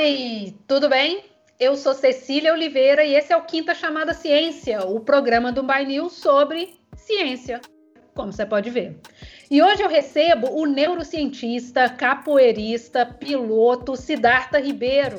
[0.00, 1.24] Oi, tudo bem?
[1.58, 5.84] Eu sou Cecília Oliveira e esse é o Quinta Chamada Ciência, o programa do By
[5.84, 7.60] News sobre ciência,
[8.14, 8.96] como você pode ver.
[9.50, 15.18] E hoje eu recebo o neurocientista, capoeirista, piloto Siddhartha Ribeiro.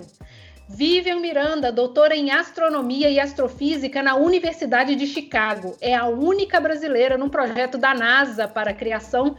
[0.69, 5.75] Vivian Miranda, doutora em astronomia e astrofísica na Universidade de Chicago.
[5.81, 9.35] É a única brasileira num projeto da NASA para a criação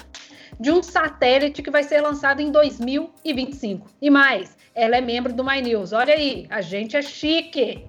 [0.60, 3.88] de um satélite que vai ser lançado em 2025.
[4.00, 5.92] E mais, ela é membro do My News.
[5.92, 7.88] Olha aí, a gente é chique.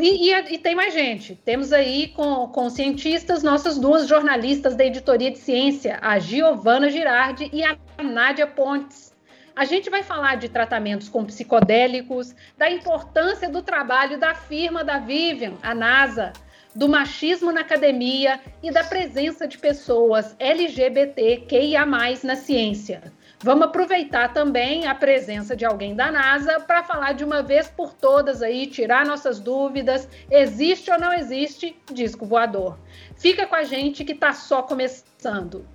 [0.00, 1.36] E, e, e, tem mais gente.
[1.36, 7.48] Temos aí com, com cientistas nossas duas jornalistas da editoria de ciência, a Giovana Girardi
[7.50, 9.14] e a Nádia Pontes.
[9.56, 14.98] A gente vai falar de tratamentos com psicodélicos, da importância do trabalho da firma da
[14.98, 16.32] Vivian, a NASA,
[16.74, 21.86] do machismo na academia e da presença de pessoas LGBTQIA+,
[22.24, 23.12] na ciência.
[23.40, 27.92] Vamos aproveitar também a presença de alguém da NASA para falar de uma vez por
[27.92, 32.78] todas aí, tirar nossas dúvidas, existe ou não existe disco voador.
[33.16, 35.66] Fica com a gente que está só começando.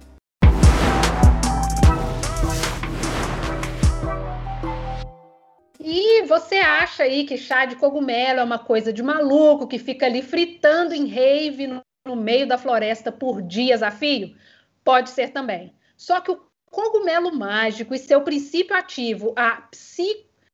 [5.79, 10.05] E você acha aí que chá de cogumelo é uma coisa de maluco que fica
[10.05, 14.35] ali fritando em rave no, no meio da floresta por dias a fio?
[14.83, 15.73] Pode ser também.
[15.95, 19.69] Só que o cogumelo mágico e seu princípio ativo, a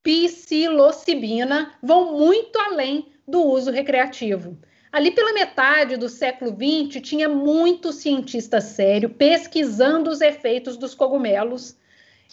[0.03, 4.59] psilocibina, vão muito além do uso recreativo.
[4.91, 11.75] Ali pela metade do século XX, tinha muito cientista sério pesquisando os efeitos dos cogumelos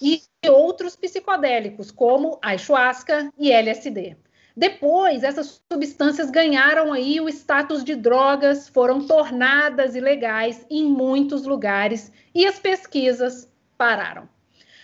[0.00, 4.16] e outros psicodélicos, como ayahuasca e LSD.
[4.56, 12.12] Depois, essas substâncias ganharam aí o status de drogas, foram tornadas ilegais em muitos lugares
[12.34, 14.28] e as pesquisas pararam.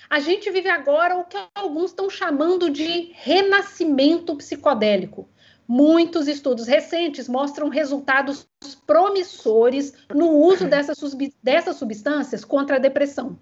[0.09, 5.29] A gente vive agora o que alguns estão chamando de renascimento psicodélico.
[5.67, 8.49] Muitos estudos recentes mostram resultados
[8.87, 10.99] promissores no uso dessas,
[11.43, 13.39] dessas substâncias contra a depressão.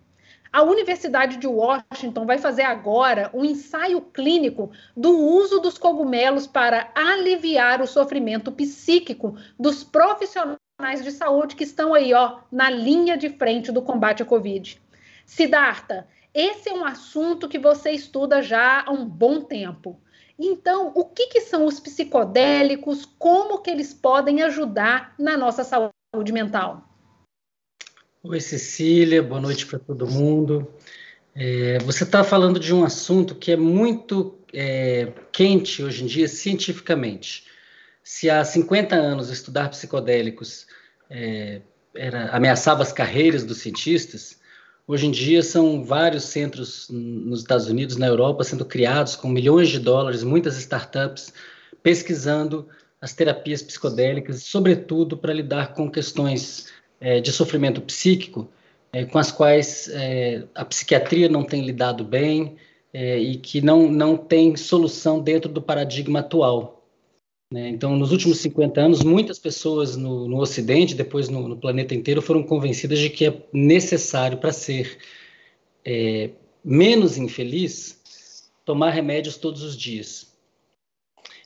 [0.52, 6.90] A Universidade de Washington vai fazer agora um ensaio clínico do uso dos cogumelos para
[6.94, 13.30] aliviar o sofrimento psíquico dos profissionais de saúde que estão aí, ó, na linha de
[13.30, 14.80] frente do combate à Covid.
[15.24, 20.00] Siddhartha, esse é um assunto que você estuda já há um bom tempo.
[20.38, 23.06] Então, o que, que são os psicodélicos?
[23.18, 26.86] Como que eles podem ajudar na nossa saúde mental?
[28.28, 30.66] Oi, Cecília, boa noite para todo mundo.
[31.32, 36.26] É, você está falando de um assunto que é muito é, quente hoje em dia
[36.26, 37.44] cientificamente.
[38.02, 40.66] Se há 50 anos estudar psicodélicos
[41.08, 41.60] é,
[41.94, 44.40] era, ameaçava as carreiras dos cientistas,
[44.88, 49.68] Hoje em dia são vários centros nos Estados Unidos, na Europa, sendo criados com milhões
[49.68, 51.32] de dólares, muitas startups
[51.82, 52.68] pesquisando
[53.00, 56.68] as terapias psicodélicas, sobretudo para lidar com questões
[57.00, 58.48] é, de sofrimento psíquico,
[58.92, 62.56] é, com as quais é, a psiquiatria não tem lidado bem
[62.92, 66.76] é, e que não, não tem solução dentro do paradigma atual.
[67.52, 67.68] Né?
[67.68, 72.22] Então, nos últimos 50 anos, muitas pessoas no, no Ocidente, depois no, no, planeta inteiro,
[72.22, 74.98] foram convencidas de que é necessário para ser
[75.84, 76.30] é,
[76.64, 80.34] menos infeliz tomar remédios todos os dias.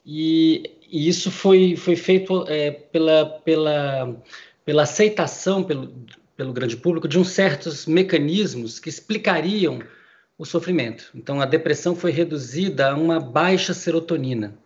[0.07, 4.17] E, e isso foi, foi feito é, pela, pela,
[4.65, 5.93] pela aceitação pelo,
[6.37, 9.81] pelo grande público de uns certos mecanismos que explicariam
[10.39, 11.11] o sofrimento.
[11.15, 14.59] Então, a depressão foi reduzida a uma baixa serotonina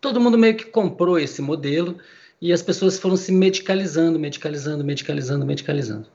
[0.00, 1.98] todo mundo meio que comprou esse modelo
[2.40, 6.08] e as pessoas foram se medicalizando, medicalizando, medicalizando, medicalizando.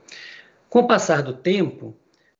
[0.68, 1.96] Com o passar do tempo,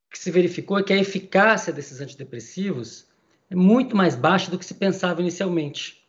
[0.07, 3.07] o que se verificou é que a eficácia desses antidepressivos
[3.49, 6.05] é muito mais baixa do que se pensava inicialmente.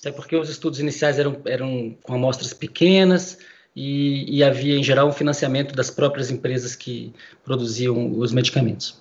[0.00, 3.38] Até porque os estudos iniciais eram, eram com amostras pequenas
[3.76, 7.12] e, e havia, em geral, um financiamento das próprias empresas que
[7.44, 8.98] produziam os medicamentos.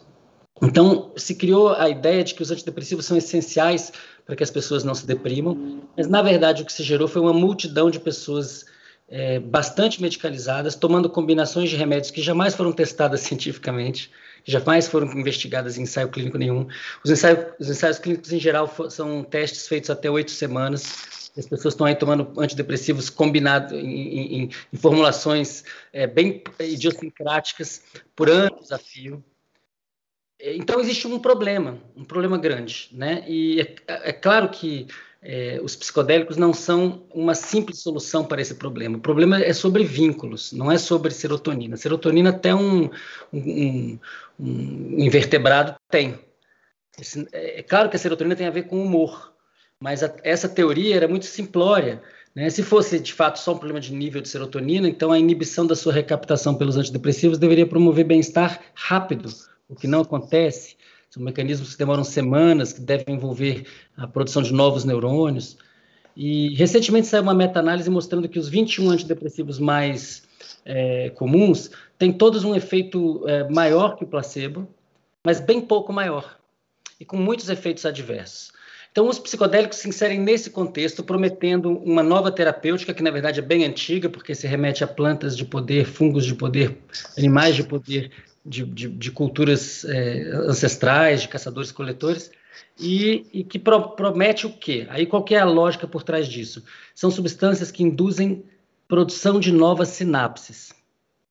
[0.62, 3.94] Então, se criou a ideia de que os antidepressivos são essenciais
[4.26, 7.22] para que as pessoas não se deprimam, mas na verdade o que se gerou foi
[7.22, 8.66] uma multidão de pessoas
[9.08, 14.12] é, bastante medicalizadas, tomando combinações de remédios que jamais foram testadas cientificamente,
[14.46, 16.68] jamais foram investigadas em ensaio clínico nenhum.
[17.04, 21.32] Os ensaios, os ensaios clínicos, em geral, são testes feitos até oito semanas.
[21.38, 25.64] As pessoas estão aí tomando antidepressivos combinados em, em, em formulações
[25.94, 27.82] é, bem idiosincráticas
[28.16, 29.24] por anos a fio.
[30.42, 33.26] Então existe um problema, um problema grande, né?
[33.28, 34.88] E é, é claro que
[35.22, 38.98] é, os psicodélicos não são uma simples solução para esse problema.
[38.98, 41.76] O problema é sobre vínculos, não é sobre serotonina.
[41.76, 42.90] Serotonina até um,
[43.34, 44.00] um, um
[44.40, 46.18] invertebrado tem.
[47.00, 49.34] Esse, é, é, claro que a serotonina tem a ver com humor,
[49.80, 52.02] mas a, essa teoria era muito simplória.
[52.36, 52.50] Né?
[52.50, 55.76] Se fosse de fato só um problema de nível de serotonina, então a inibição da
[55.76, 59.30] sua recaptação pelos antidepressivos deveria promover bem-estar rápido,
[59.68, 60.78] o que não acontece.
[61.10, 63.66] São mecanismos que demoram semanas, que devem envolver
[63.98, 65.58] a produção de novos neurônios.
[66.16, 70.24] E recentemente saiu uma meta-análise mostrando que os 21 antidepressivos mais
[70.66, 74.68] é, comuns têm todos um efeito é, maior que o placebo,
[75.24, 76.40] mas bem pouco maior,
[77.00, 78.52] e com muitos efeitos adversos.
[78.92, 83.44] Então, os psicodélicos se inserem nesse contexto, prometendo uma nova terapêutica, que na verdade é
[83.44, 86.76] bem antiga, porque se remete a plantas de poder, fungos de poder,
[87.16, 88.12] animais de poder,
[88.44, 92.32] de, de, de culturas é, ancestrais, de caçadores-coletores,
[92.80, 94.88] e, e que pro, promete o quê?
[94.90, 96.64] Aí qual é a lógica por trás disso?
[96.96, 98.44] São substâncias que induzem
[98.88, 100.74] produção de novas sinapses,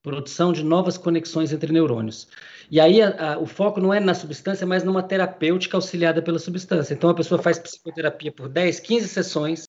[0.03, 2.29] produção de novas conexões entre neurônios.
[2.71, 6.39] E aí a, a, o foco não é na substância, mas numa terapêutica auxiliada pela
[6.39, 6.95] substância.
[6.95, 9.67] Então a pessoa faz psicoterapia por 10, 15 sessões,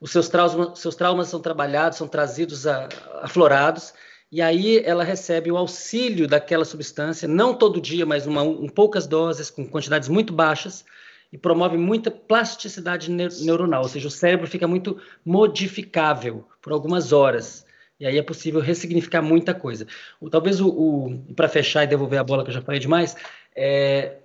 [0.00, 2.88] os seus traumas, seus traumas são trabalhados, são trazidos a,
[3.22, 3.94] aflorados,
[4.30, 9.06] e aí ela recebe o auxílio daquela substância, não todo dia, mas uma, um, poucas
[9.06, 10.84] doses, com quantidades muito baixas,
[11.32, 17.64] e promove muita plasticidade neuronal, ou seja, o cérebro fica muito modificável por algumas horas.
[17.98, 19.86] E aí é possível ressignificar muita coisa.
[20.30, 23.16] Talvez o, o para fechar e devolver a bola que eu já falei demais,
[23.54, 24.16] é,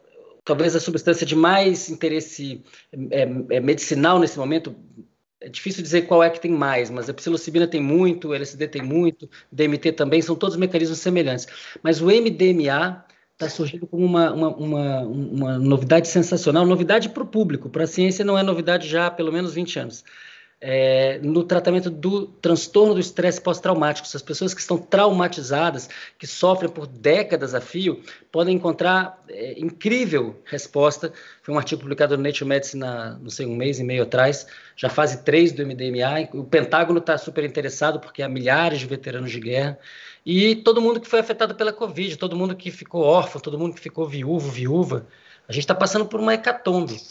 [0.43, 2.63] talvez a substância de mais interesse
[3.11, 3.21] é,
[3.51, 4.75] é, medicinal nesse momento,
[5.39, 8.81] é difícil dizer qual é que tem mais, mas a psilocibina tem muito, LSD tem
[8.81, 11.47] muito, DMT também, são todos mecanismos semelhantes.
[11.83, 17.27] Mas o MDMA está surgindo como uma, uma, uma, uma, novidade sensacional, novidade para o
[17.27, 20.03] público, para a ciência não é novidade já há pelo menos 20 anos
[20.61, 24.07] é, no tratamento do transtorno do estresse pós-traumático.
[24.13, 28.01] As pessoas que estão traumatizadas, que sofrem por décadas a fio,
[28.31, 31.13] podem encontrar é, incrível resposta.
[31.41, 34.47] Foi um artigo publicado no Nature Medicine, há, não sei, um mês e meio atrás,
[34.75, 36.29] já fase 3 do MDMA.
[36.33, 39.79] O Pentágono está super interessado, porque há milhares de veteranos de guerra.
[40.25, 43.75] E todo mundo que foi afetado pela Covid, todo mundo que ficou órfão, todo mundo
[43.75, 45.07] que ficou viúvo, viúva.
[45.47, 47.01] A gente está passando por uma hecatombe.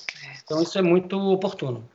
[0.44, 1.88] Então, isso é muito oportuno.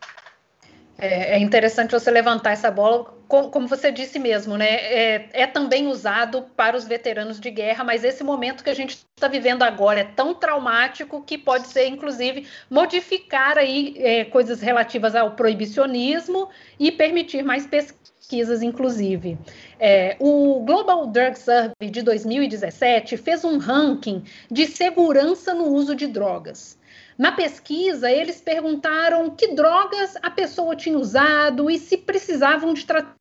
[1.03, 4.69] É, é, interessante você levantar essa bola, como, você disse mesmo, né?
[4.69, 9.05] É, é, também usado para os veteranos de guerra, mas esse momento que a gente
[9.13, 15.13] está vivendo agora é tão traumático que pode ser, inclusive, modificar aí é, coisas relativas
[15.13, 16.47] ao proibicionismo
[16.79, 19.37] e permitir mais pesquisas, inclusive.
[19.77, 26.07] É, o Global Drug Survey de 2017 fez um ranking de segurança no uso de
[26.07, 26.81] drogas.
[27.17, 33.15] Na pesquisa, eles perguntaram que drogas a pessoa tinha usado e se precisavam de, tra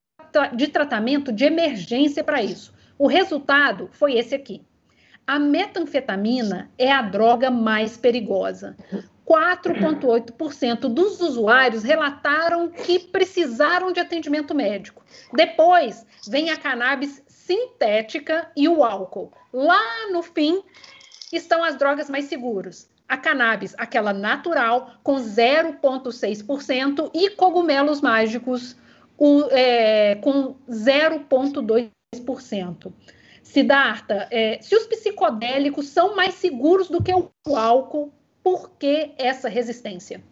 [0.54, 2.72] de tratamento de emergência para isso.
[2.98, 4.64] O resultado foi esse aqui.
[5.26, 8.76] A metanfetamina é a droga mais perigosa.
[9.26, 15.04] 4,8% dos usuários relataram que precisaram de atendimento médico.
[15.32, 19.32] Depois vem a cannabis sintética e o álcool.
[19.52, 20.62] Lá no fim
[21.32, 28.74] estão as drogas mais seguras a cannabis, aquela natural, com 0,6%, e cogumelos mágicos
[29.18, 32.90] o, é, com 0,2%.
[33.42, 38.10] Siddhartha, é, se os psicodélicos são mais seguros do que o álcool,
[38.42, 40.24] por que essa resistência?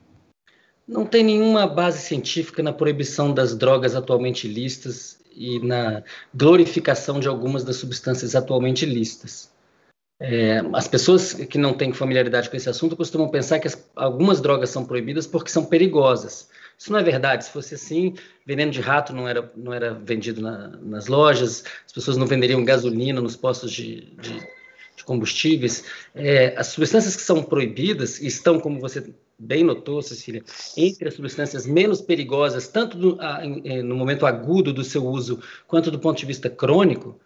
[0.89, 6.03] Não tem nenhuma base científica na proibição das drogas atualmente listas e na
[6.35, 9.50] glorificação de algumas das substâncias atualmente listas.
[10.23, 14.39] É, as pessoas que não têm familiaridade com esse assunto costumam pensar que as, algumas
[14.39, 16.49] drogas são proibidas porque são perigosas.
[16.79, 17.47] Isso não é verdade.
[17.47, 21.93] Se fosse assim, veneno de rato não era, não era vendido na, nas lojas, as
[21.93, 24.47] pessoas não venderiam gasolina nos postos de, de,
[24.97, 25.85] de combustíveis.
[26.15, 30.45] É, as substâncias que são proibidas estão, como você bem notou, Cecília,
[30.77, 33.41] entre as substâncias menos perigosas, tanto no, a,
[33.83, 37.19] no momento agudo do seu uso, quanto do ponto de vista crônico,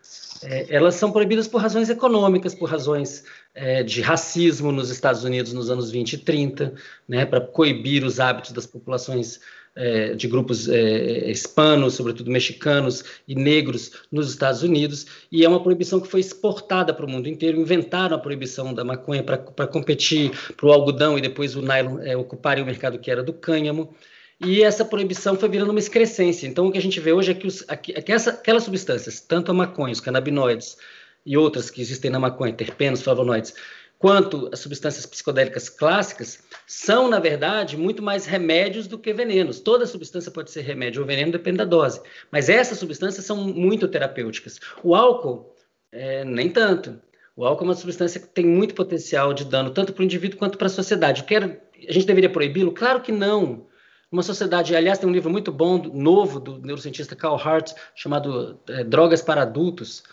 [0.43, 3.25] é, elas são proibidas por razões econômicas, por razões
[3.55, 6.75] é, de racismo nos Estados Unidos nos anos 20 e 30,
[7.09, 9.41] né, para coibir os hábitos das populações
[9.77, 15.63] é, de grupos é, hispanos, sobretudo mexicanos e negros nos Estados Unidos, e é uma
[15.63, 17.61] proibição que foi exportada para o mundo inteiro.
[17.61, 22.17] Inventaram a proibição da maconha para competir para o algodão e depois o nylon é,
[22.17, 23.95] ocuparem o mercado que era do cânhamo
[24.41, 26.47] e essa proibição foi virando uma excrescência.
[26.47, 29.51] Então, o que a gente vê hoje é que, os, que essa, aquelas substâncias, tanto
[29.51, 30.77] a maconha, os canabinoides
[31.25, 33.55] e outras que existem na maconha, terpenos, flavonoides,
[33.99, 39.61] quanto as substâncias psicodélicas clássicas, são, na verdade, muito mais remédios do que venenos.
[39.61, 42.03] Toda substância pode ser remédio ou veneno, depende da dose.
[42.31, 44.61] Mas essas substâncias são muito terapêuticas.
[44.83, 45.55] O álcool,
[45.91, 47.01] é, nem tanto.
[47.37, 50.39] O álcool é uma substância que tem muito potencial de dano, tanto para o indivíduo
[50.39, 51.25] quanto para a sociedade.
[51.25, 51.57] Quero,
[51.89, 52.73] a gente deveria proibi-lo?
[52.73, 53.67] Claro que não.
[54.15, 58.85] Uma sociedade, aliás, tem um livro muito bom, novo, do neurocientista Carl Hart, chamado é,
[58.85, 60.05] Drogas para Adultos.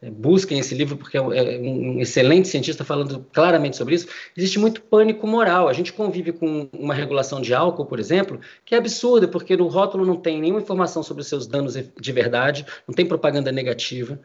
[0.00, 4.08] É, busquem esse livro, porque é, é um excelente cientista falando claramente sobre isso.
[4.34, 5.68] Existe muito pânico moral.
[5.68, 9.68] A gente convive com uma regulação de álcool, por exemplo, que é absurda, porque no
[9.68, 14.18] rótulo não tem nenhuma informação sobre os seus danos de verdade, não tem propaganda negativa.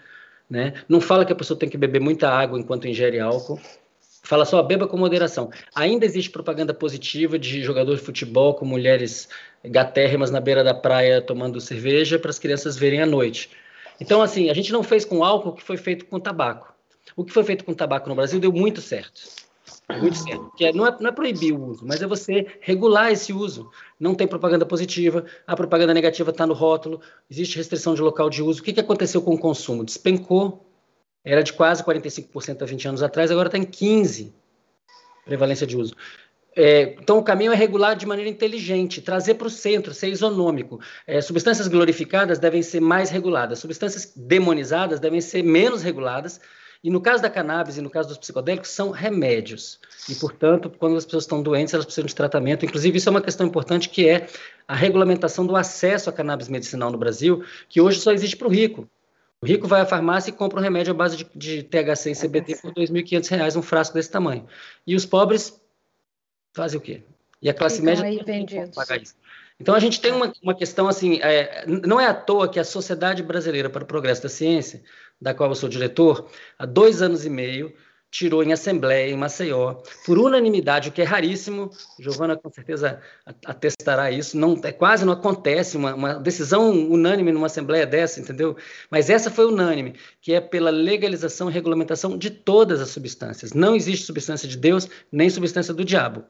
[0.50, 0.75] Né?
[0.88, 3.60] Não fala que a pessoa tem que beber muita água enquanto ingere álcool.
[4.25, 5.51] Fala só, beba com moderação.
[5.75, 9.29] Ainda existe propaganda positiva de jogador de futebol com mulheres
[9.63, 13.51] gatérrimas na beira da praia tomando cerveja para as crianças verem à noite.
[14.01, 16.74] Então, assim, a gente não fez com álcool o que foi feito com tabaco.
[17.15, 19.22] O que foi feito com tabaco no Brasil deu muito certo.
[20.00, 20.51] Muito certo.
[20.58, 23.70] Que é, não, é, não é proibir o uso, mas é você regular esse uso.
[24.00, 28.41] Não tem propaganda positiva, a propaganda negativa está no rótulo, existe restrição de local de
[28.41, 28.62] uso.
[28.62, 29.86] O que, que aconteceu com o consumo?
[29.86, 30.65] Despencou,
[31.25, 34.32] era de quase 45% há 20 anos atrás, agora está em 15%
[35.25, 35.96] prevalência de uso.
[36.55, 40.79] É, então, o caminho é regular de maneira inteligente, trazer para o centro, ser isonômico.
[41.05, 46.39] É, substâncias glorificadas devem ser mais reguladas, substâncias demonizadas devem ser menos reguladas,
[46.82, 49.79] e no caso da cannabis e no caso dos psicodélicos, são remédios.
[50.08, 52.63] E, portanto, quando as pessoas estão doentes, elas precisam de tratamento.
[52.63, 54.27] Inclusive, isso é uma questão importante que é
[54.67, 58.51] a regulamentação do acesso à cannabis medicinal no Brasil, que hoje só existe para o
[58.51, 58.88] rico.
[59.42, 62.15] O rico vai à farmácia e compra um remédio à base de, de THC e
[62.15, 64.48] CBD por R$ 2.500, um frasco desse tamanho.
[64.88, 65.60] E os pobres
[66.54, 67.04] fazem o quê?
[67.42, 69.15] E a classe Ficam média não pagar isso.
[69.60, 72.63] Então a gente tem uma, uma questão assim, é, não é à toa que a
[72.63, 74.84] Sociedade Brasileira para o Progresso da Ciência
[75.20, 77.74] da qual eu sou diretor, há dois anos e meio,
[78.15, 81.69] tirou em assembleia em Maceió, por unanimidade, o que é raríssimo,
[82.00, 83.01] Giovana com certeza
[83.45, 88.55] atestará isso, não, é, quase não acontece uma, uma, decisão unânime numa assembleia dessa, entendeu?
[88.89, 93.51] Mas essa foi unânime, que é pela legalização e regulamentação de todas as substâncias.
[93.51, 96.24] Não existe substância de Deus, nem substância do diabo.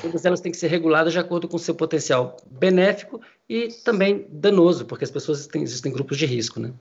[0.00, 4.86] Todas elas têm que ser reguladas de acordo com seu potencial benéfico e também danoso,
[4.86, 6.72] porque as pessoas têm, existem grupos de risco, né?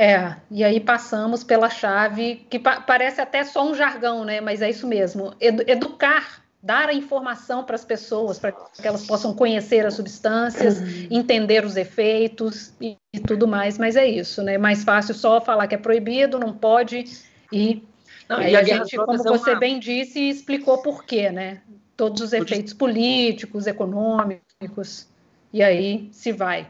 [0.00, 4.40] É, e aí passamos pela chave, que pa parece até só um jargão, né?
[4.40, 5.34] Mas é isso mesmo.
[5.38, 10.80] Edu educar, dar a informação para as pessoas, para que elas possam conhecer as substâncias,
[10.80, 11.08] uhum.
[11.10, 13.76] entender os efeitos e, e, tudo mais.
[13.76, 14.54] Mas é isso, né?
[14.54, 17.04] É mais fácil só falar que é proibido, não pode,
[17.52, 17.82] e,
[18.26, 19.60] não, aí e a, a gente, como você uma...
[19.60, 21.60] bem disse, explicou por quê, né?
[21.94, 25.06] Todos os efeitos políticos, econômicos,
[25.52, 26.66] e aí se vai.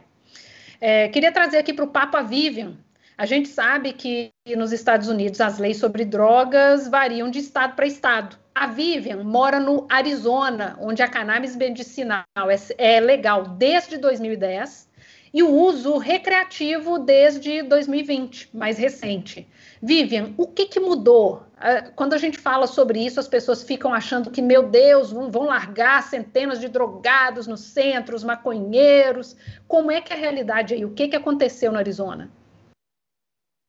[0.80, 2.74] É, queria trazer aqui para o Papo a Vivian,
[3.20, 7.86] a gente sabe que nos Estados Unidos as leis sobre drogas variam de estado para
[7.86, 8.38] estado.
[8.54, 14.88] A Vivian mora no Arizona, onde a cannabis medicinal é, é legal desde 2010
[15.34, 19.46] e o uso recreativo desde 2020, mais recente.
[19.82, 21.42] Vivian, o que, que mudou?
[21.58, 25.44] Ah, quando a gente fala sobre isso, as pessoas ficam achando que, meu Deus, vão
[25.44, 29.36] largar centenas de drogados nos centros, maconheiros.
[29.68, 30.86] Como é que é a realidade aí?
[30.86, 32.39] O que, que aconteceu no Arizona?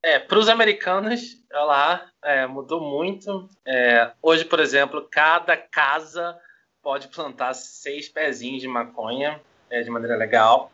[0.04, 3.48] É, para os americanos, lá é, mudou muito.
[3.66, 6.38] É, hoje, por exemplo, cada casa
[6.82, 9.40] pode plantar seis pezinhos de maconha
[9.70, 10.72] é, de maneira legal.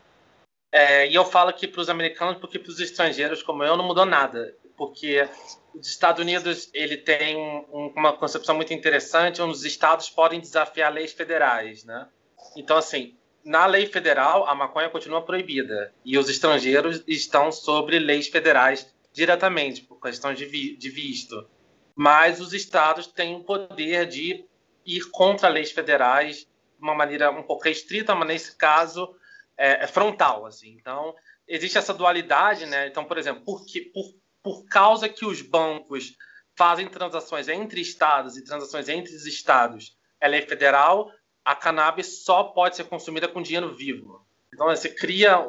[0.72, 3.86] É, e eu falo aqui para os americanos porque para os estrangeiros como eu não
[3.86, 5.28] mudou nada, porque
[5.74, 10.92] os Estados Unidos ele tem um, uma concepção muito interessante, onde os estados podem desafiar
[10.92, 12.08] leis federais, né?
[12.56, 13.16] Então assim,
[13.46, 19.82] na lei federal a maconha continua proibida e os estrangeiros estão sobre leis federais diretamente,
[19.82, 21.50] por questão de, vi, de visto.
[21.96, 24.46] Mas os estados têm o poder de
[24.86, 26.48] ir contra leis federais de
[26.80, 29.16] uma maneira um pouco restrita, mas nesse caso
[29.58, 30.46] é, é frontal.
[30.46, 30.70] Assim.
[30.80, 31.16] Então,
[31.48, 32.68] existe essa dualidade.
[32.68, 32.86] Né?
[32.86, 36.16] Então, por exemplo, por, por, por causa que os bancos
[36.56, 41.12] fazem transações entre estados e transações entre os estados, é lei federal,
[41.44, 44.24] a cannabis só pode ser consumida com dinheiro vivo.
[44.54, 45.44] Então, você cria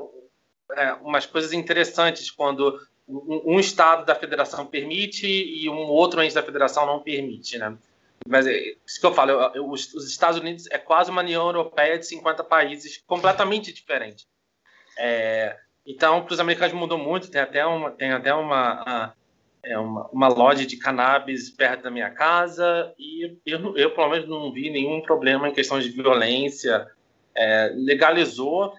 [0.72, 6.42] é, umas coisas interessantes quando um, estado da federação permite e um outro ente da
[6.42, 7.76] federação não permite, né?
[8.26, 11.22] Mas é isso que eu falo, eu, eu, os, os, Estados Unidos é quase uma
[11.22, 14.26] União Europeia de 50 países completamente diferente.
[14.98, 19.14] É, então, para os americanos mudou muito, tem até uma, tem até uma,
[19.62, 24.28] é uma, uma, loja de cannabis perto da minha casa e eu, eu, pelo menos,
[24.28, 26.86] não vi nenhum problema em questão de violência.
[27.34, 28.74] É, legalizou,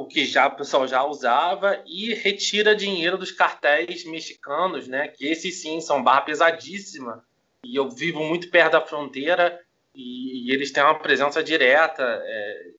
[0.00, 5.08] o que já o pessoal já usava e retira dinheiro dos cartéis mexicanos, né?
[5.08, 7.24] Que esses sim são barra pesadíssima.
[7.64, 9.60] E eu vivo muito perto da fronteira
[9.94, 12.70] e, e eles têm uma presença direta é,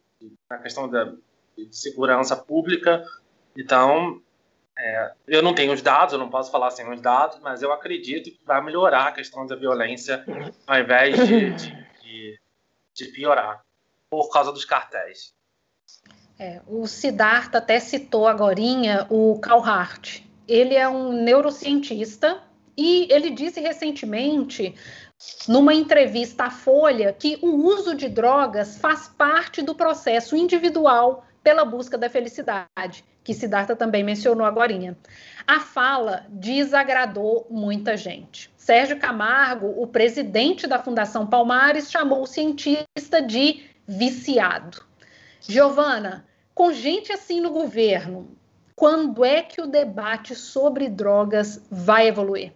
[0.49, 1.13] na questão da
[1.71, 3.03] segurança pública.
[3.55, 4.21] Então,
[4.81, 7.69] É, eu não tenho os dados, eu não posso falar sem os dados, mas eu
[7.73, 10.23] acredito que vai melhorar a questão da violência
[10.65, 12.39] ao invés de, de, de,
[12.95, 13.61] de piorar
[14.09, 15.33] por causa dos cartéis.
[16.41, 18.61] É, o Siddhartha até citou agora
[19.09, 20.21] o Carl Hart.
[20.47, 22.41] Ele é um neurocientista
[22.77, 24.73] e ele disse recentemente,
[25.49, 31.65] numa entrevista à Folha, que o uso de drogas faz parte do processo individual pela
[31.65, 34.97] busca da felicidade, que Siddhartha também mencionou agora.
[35.45, 38.49] A fala desagradou muita gente.
[38.55, 44.87] Sérgio Camargo, o presidente da Fundação Palmares, chamou o cientista de viciado.
[45.41, 46.28] Giovana,
[46.59, 48.35] com gente assim no governo,
[48.75, 52.51] quando é que o debate sobre drogas vai evoluir?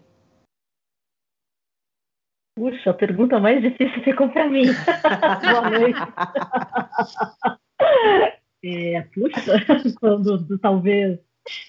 [2.53, 4.65] Puxa, a pergunta mais difícil ficou para mim.
[5.41, 5.98] Boa noite.
[8.65, 9.53] é, puxa,
[10.01, 11.17] quando talvez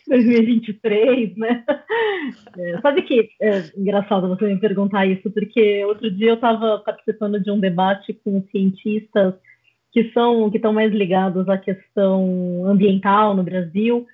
[0.08, 1.64] 2023, né?
[2.58, 7.40] É, sabe que é engraçado você me perguntar isso, porque outro dia eu estava participando
[7.40, 9.36] de um debate com cientistas
[9.94, 14.04] que são que estão mais ligados à questão ambiental no Brasil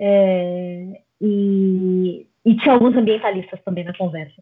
[0.00, 4.40] é, e, e tinha alguns ambientalistas também na conversa.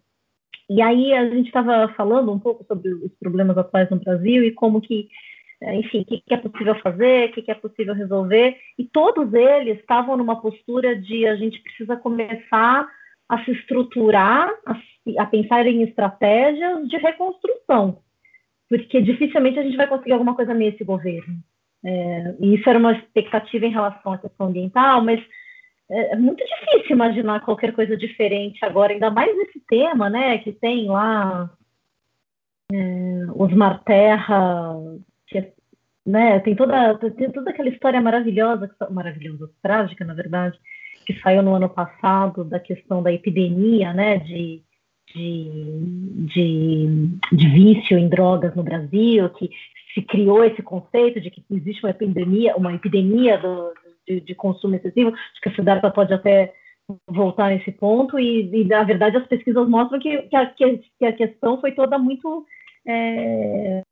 [0.69, 4.53] E aí a gente estava falando um pouco sobre os problemas atuais no Brasil e
[4.53, 5.09] como que,
[5.63, 8.59] é, enfim, o que, que, é possível fazer, o que, que é possível resolver.
[8.79, 12.87] E todos eles estavam numa postura de a gente precisa começar
[13.31, 14.79] a se estruturar, a,
[15.23, 18.05] a pensar em estratégias de reconstrução
[18.69, 21.39] porque dificilmente a gente vai conseguir alguma coisa nesse governo.
[21.85, 25.23] É, e isso era uma expectativa em relação à questão ambiental, mas
[25.89, 30.53] é, é muito difícil imaginar qualquer coisa diferente agora, ainda mais nesse tema, né, que
[30.53, 31.51] tem lá
[32.73, 34.75] é, os Marterra,
[35.27, 35.53] que
[36.05, 40.59] né, tem toda, tem toda aquela história maravilhosa, maravilhosa, trágica, na verdade,
[41.05, 44.63] que saiu no ano passado da questão da epidemia, né, de
[45.15, 45.51] de,
[46.35, 49.51] de, de vício em drogas no Brasil, que
[49.95, 53.73] se criou esse conceito de que existe uma epidemia, uma epidemia do,
[54.07, 55.11] de, de, consumo excessivo.
[55.11, 56.53] Acho que a Siddhartha pode até
[57.09, 61.13] voltar nesse ponto e, e, na verdade as pesquisas mostram que, que, a, que a
[61.13, 62.47] questão foi toda muito
[62.87, 63.83] é,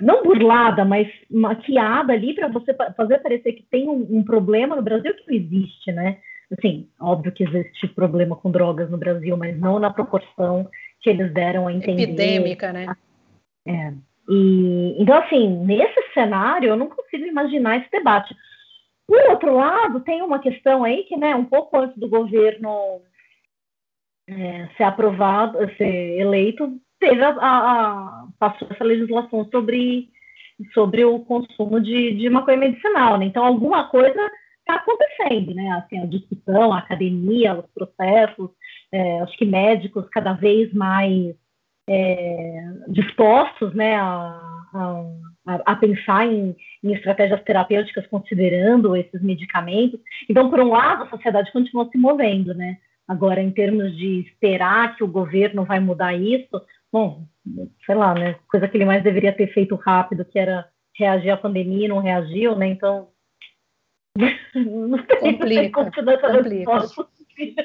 [0.00, 4.82] não burlada, mas maquiada ali para você fazer parecer que tem um, um, problema no
[4.82, 6.18] Brasil que não existe, né?
[6.56, 10.68] Assim, óbvio que existe problema com drogas no Brasil, mas não na proporção
[11.00, 12.02] que eles deram a entender.
[12.02, 12.86] Epidêmica, né?
[13.66, 13.92] É.
[14.28, 18.34] E, então, assim, nesse cenário, eu não consigo imaginar esse debate.
[19.06, 23.00] Por outro lado, tem uma questão aí que, né, um pouco antes do governo
[24.28, 30.10] é, ser aprovado, ser eleito, teve a, a, passou essa legislação sobre,
[30.74, 33.24] sobre o consumo de, de maconha medicinal, né?
[33.24, 34.30] Então, alguma coisa
[34.68, 35.70] está acontecendo, né?
[35.70, 38.50] Assim, a discussão, a academia, os processos,
[38.92, 41.34] é, acho que médicos cada vez mais
[41.88, 44.38] é, dispostos, né, a,
[44.74, 46.54] a, a pensar em,
[46.84, 49.98] em, estratégias terapêuticas considerando esses medicamentos.
[50.28, 52.76] Então, por um lado, a sociedade continua se movendo, né?
[53.06, 56.60] Agora, em termos de esperar que o governo vai mudar isso,
[56.92, 57.24] bom,
[57.86, 58.36] sei lá, né?
[58.50, 62.54] Coisa que ele mais deveria ter feito rápido, que era reagir à pandemia, não reagiu,
[62.54, 62.66] né?
[62.66, 63.08] Então,
[65.20, 65.90] complica,
[66.20, 66.72] complica.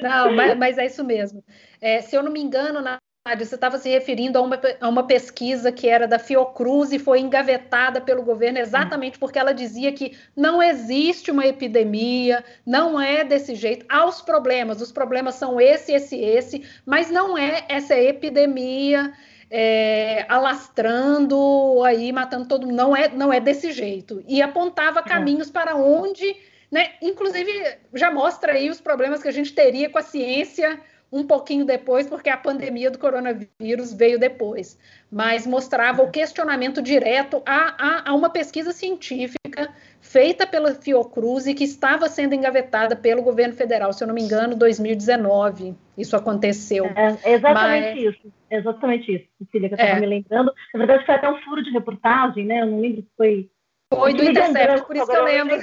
[0.00, 1.42] Não, mas, mas, é isso mesmo.
[1.80, 5.06] É, se eu não me engano, Nádia, você estava se referindo a uma, a uma
[5.06, 10.16] pesquisa que era da Fiocruz e foi engavetada pelo governo exatamente porque ela dizia que
[10.36, 13.84] não existe uma epidemia, não é desse jeito.
[13.88, 19.12] Há os problemas, os problemas são esse, esse, esse, mas não é essa epidemia
[19.56, 22.74] é, alastrando aí, matando todo mundo.
[22.74, 24.20] Não é, não é desse jeito.
[24.26, 25.02] E apontava é.
[25.04, 26.34] caminhos para onde,
[26.68, 26.94] né?
[27.00, 30.80] Inclusive, já mostra aí os problemas que a gente teria com a ciência
[31.14, 34.76] um pouquinho depois, porque a pandemia do coronavírus veio depois,
[35.08, 41.54] mas mostrava o questionamento direto a, a, a uma pesquisa científica feita pela Fiocruz e
[41.54, 45.76] que estava sendo engavetada pelo governo federal, se eu não me engano, 2019.
[45.96, 46.86] Isso aconteceu.
[46.86, 48.14] É, exatamente mas...
[48.14, 50.00] isso, exatamente isso, Cecília, que eu estava é.
[50.00, 50.52] me lembrando.
[50.74, 52.62] Na verdade, foi até um furo de reportagem, né?
[52.62, 53.48] Eu não lembro se foi.
[53.92, 55.60] Foi do Intercept, por isso que eu lembro.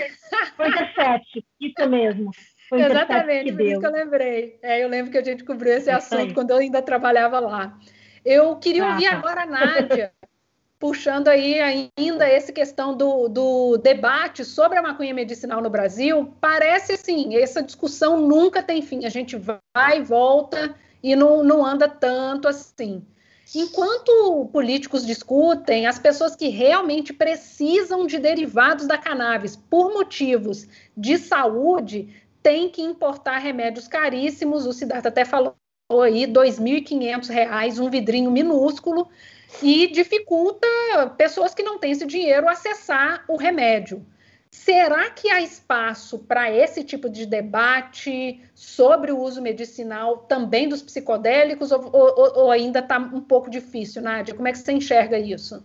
[0.56, 2.32] Foi Intercept, isso mesmo.
[2.72, 4.58] Foi Exatamente, por isso que eu lembrei.
[4.62, 7.78] É, eu lembro que a gente cobriu esse assunto quando eu ainda trabalhava lá.
[8.24, 9.18] Eu queria ouvir ah, tá.
[9.18, 10.14] agora a Nádia,
[10.80, 16.34] puxando aí ainda essa questão do, do debate sobre a maconha medicinal no Brasil.
[16.40, 19.06] Parece assim, essa discussão nunca tem fim.
[19.06, 23.06] A gente vai e volta e não, não anda tanto assim.
[23.54, 31.18] Enquanto políticos discutem, as pessoas que realmente precisam de derivados da cannabis por motivos de
[31.18, 34.66] saúde tem que importar remédios caríssimos.
[34.66, 35.56] O Siddhartha até falou
[36.02, 39.10] aí, R$ 2.500, um vidrinho minúsculo,
[39.62, 40.68] e dificulta
[41.18, 44.06] pessoas que não têm esse dinheiro acessar o remédio.
[44.50, 50.82] Será que há espaço para esse tipo de debate sobre o uso medicinal também dos
[50.82, 54.36] psicodélicos ou, ou, ou ainda está um pouco difícil, Nádia?
[54.36, 55.64] Como é que você enxerga isso?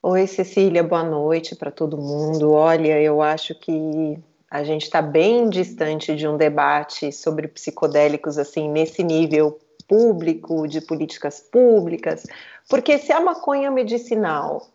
[0.00, 2.52] Oi, Cecília, boa noite para todo mundo.
[2.52, 4.16] Olha, eu acho que
[4.50, 10.80] a gente está bem distante de um debate sobre psicodélicos assim nesse nível público de
[10.80, 12.26] políticas públicas,
[12.68, 14.66] porque se a maconha medicinal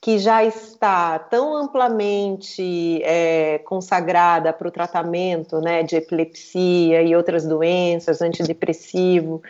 [0.00, 7.44] que já está tão amplamente é, consagrada para o tratamento né, de epilepsia e outras
[7.44, 9.40] doenças, antidepressivo,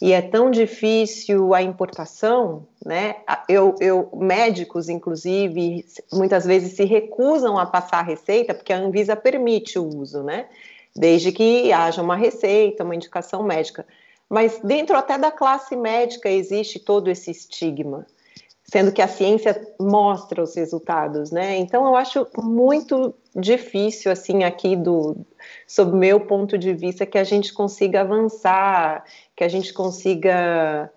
[0.00, 3.16] e é tão difícil a importação, né?
[3.48, 9.16] Eu, eu, médicos, inclusive, muitas vezes se recusam a passar a receita porque a Anvisa
[9.16, 10.46] permite o uso, né?
[10.94, 13.84] Desde que haja uma receita, uma indicação médica.
[14.28, 18.06] Mas dentro até da classe médica existe todo esse estigma
[18.70, 21.56] sendo que a ciência mostra os resultados, né?
[21.56, 25.16] Então eu acho muito difícil assim aqui do
[25.66, 29.04] sob meu ponto de vista que a gente consiga avançar,
[29.34, 30.92] que a gente consiga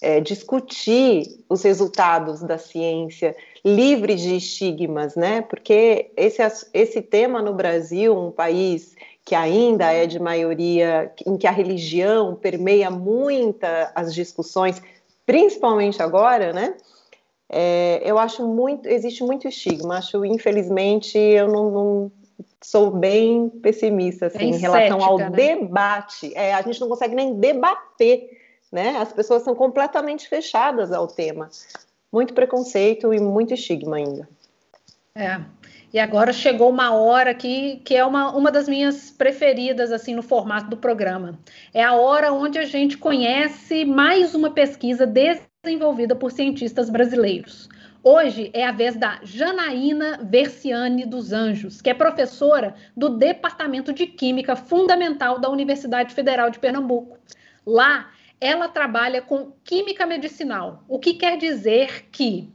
[0.00, 5.42] é, discutir os resultados da ciência livre de estigmas, né?
[5.42, 6.40] Porque esse
[6.72, 8.94] esse tema no Brasil, um país
[9.26, 14.80] que ainda é de maioria, em que a religião permeia muita as discussões,
[15.26, 16.74] principalmente agora, né?
[17.52, 19.98] É, eu acho muito, existe muito estigma.
[19.98, 22.12] Acho, infelizmente, eu não, não
[22.62, 25.30] sou bem pessimista assim, bem em relação cética, ao né?
[25.30, 26.32] debate.
[26.36, 28.38] É, a gente não consegue nem debater,
[28.70, 28.96] né?
[28.98, 31.50] As pessoas são completamente fechadas ao tema.
[32.12, 34.28] Muito preconceito e muito estigma ainda.
[35.14, 35.40] É.
[35.92, 40.22] E agora chegou uma hora que, que é uma, uma das minhas preferidas assim no
[40.22, 41.36] formato do programa.
[41.74, 45.04] É a hora onde a gente conhece mais uma pesquisa
[45.62, 47.68] desenvolvida por cientistas brasileiros.
[48.02, 54.06] Hoje é a vez da Janaína Versiani dos Anjos, que é professora do Departamento de
[54.06, 57.18] Química Fundamental da Universidade Federal de Pernambuco.
[57.66, 62.50] Lá, ela trabalha com química medicinal, o que quer dizer que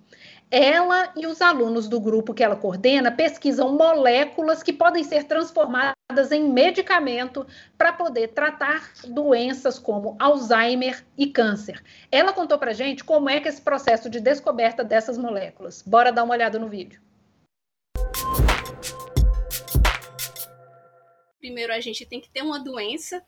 [0.52, 5.96] ela e os alunos do grupo que ela coordena pesquisam moléculas que podem ser transformadas
[6.32, 7.46] em medicamento
[7.78, 11.84] para poder tratar doenças como Alzheimer e câncer.
[12.12, 15.82] Ela contou para gente como é que é esse processo de descoberta dessas moléculas.
[15.82, 17.02] Bora dar uma olhada no vídeo.
[21.40, 23.22] Primeiro a gente tem que ter uma doença,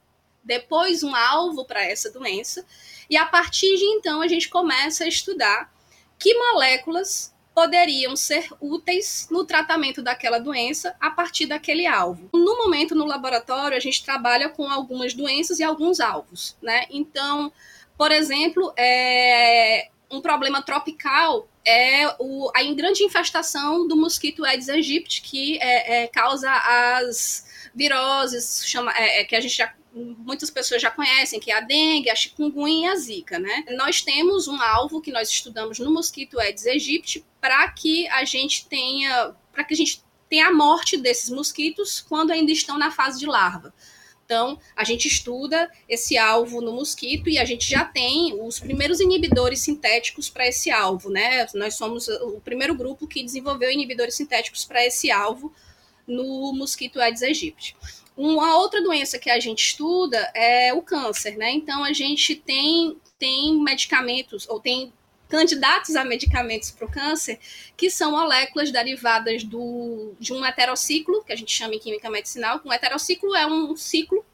[0.44, 2.66] depois um alvo para essa doença,
[3.10, 5.77] e a partir de então a gente começa a estudar
[6.20, 12.30] que moléculas poderiam ser úteis no tratamento daquela doença a partir daquele alvo.
[12.32, 16.86] No momento, no laboratório, a gente trabalha com algumas doenças e alguns alvos, né?
[16.92, 17.52] Então,
[17.98, 25.22] por exemplo, é, um problema tropical é o, a grande infestação do mosquito Aedes aegypti,
[25.22, 29.74] que é, é, causa as viroses, chama, é, é, que a gente já
[30.18, 33.66] muitas pessoas já conhecem, que é a dengue, a chikungunya e a zika, né?
[33.76, 38.68] Nós temos um alvo que nós estudamos no mosquito Aedes aegypti para que a gente
[38.68, 43.20] tenha, para que a gente tenha a morte desses mosquitos quando ainda estão na fase
[43.20, 43.74] de larva.
[44.26, 49.00] Então, a gente estuda esse alvo no mosquito e a gente já tem os primeiros
[49.00, 51.48] inibidores sintéticos para esse alvo, né?
[51.54, 55.54] Nós somos o primeiro grupo que desenvolveu inibidores sintéticos para esse alvo
[56.06, 57.74] no mosquito Aedes aegypti.
[58.18, 61.52] Uma outra doença que a gente estuda é o câncer, né?
[61.52, 64.92] Então a gente tem, tem medicamentos, ou tem
[65.30, 67.40] candidatos a medicamentos para o câncer,
[67.76, 72.62] que são moléculas derivadas do, de um heterociclo, que a gente chama em química medicinal.
[72.66, 74.26] Um heterociclo é um ciclo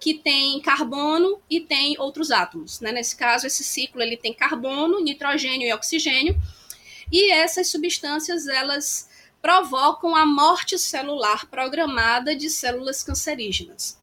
[0.00, 2.80] que tem carbono e tem outros átomos.
[2.80, 2.90] Né?
[2.92, 6.36] Nesse caso, esse ciclo ele tem carbono, nitrogênio e oxigênio.
[7.12, 9.09] E essas substâncias, elas
[9.40, 13.98] provocam a morte celular programada de células cancerígenas.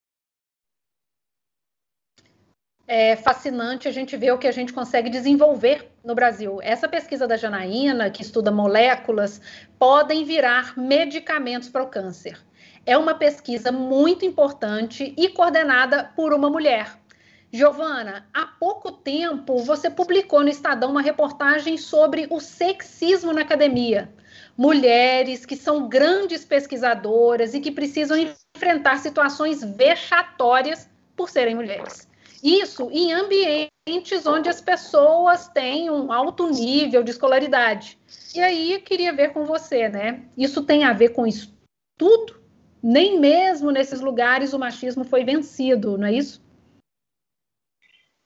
[2.90, 6.60] É fascinante a gente ver o que a gente consegue desenvolver no Brasil.
[6.62, 9.42] Essa pesquisa da Janaína, que estuda moléculas,
[9.78, 12.40] podem virar medicamentos para o câncer.
[12.86, 16.98] É uma pesquisa muito importante e coordenada por uma mulher.
[17.52, 24.10] Giovana, há pouco tempo você publicou no Estadão uma reportagem sobre o sexismo na academia
[24.58, 28.18] mulheres que são grandes pesquisadoras e que precisam
[28.56, 32.08] enfrentar situações vexatórias por serem mulheres.
[32.44, 37.98] Isso em ambientes onde as pessoas têm um alto nível de escolaridade.
[38.36, 40.26] E aí eu queria ver com você, né?
[40.36, 42.38] Isso tem a ver com estudo
[42.82, 46.42] nem mesmo nesses lugares o machismo foi vencido, não é isso?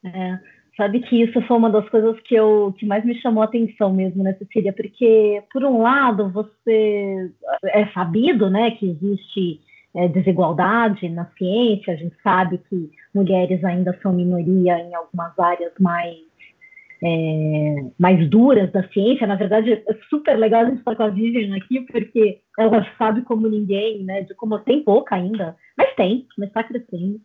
[0.04, 0.40] É,
[0.82, 3.94] sabe que isso foi uma das coisas que eu que mais me chamou a atenção
[3.94, 4.74] mesmo, né, Cecília?
[4.74, 7.32] Porque por um lado você
[7.66, 9.62] é sabido, né, que existe
[9.96, 15.72] é, desigualdade na ciência, a gente sabe que mulheres ainda são minoria em algumas áreas
[15.80, 16.18] mais
[17.04, 19.28] é, mais duras da ciência.
[19.28, 23.22] Na verdade, é super legal a gente estar com a Vivian aqui, porque ela sabe
[23.22, 27.22] como ninguém, né, de como tem pouca ainda, mas tem, mas está crescendo.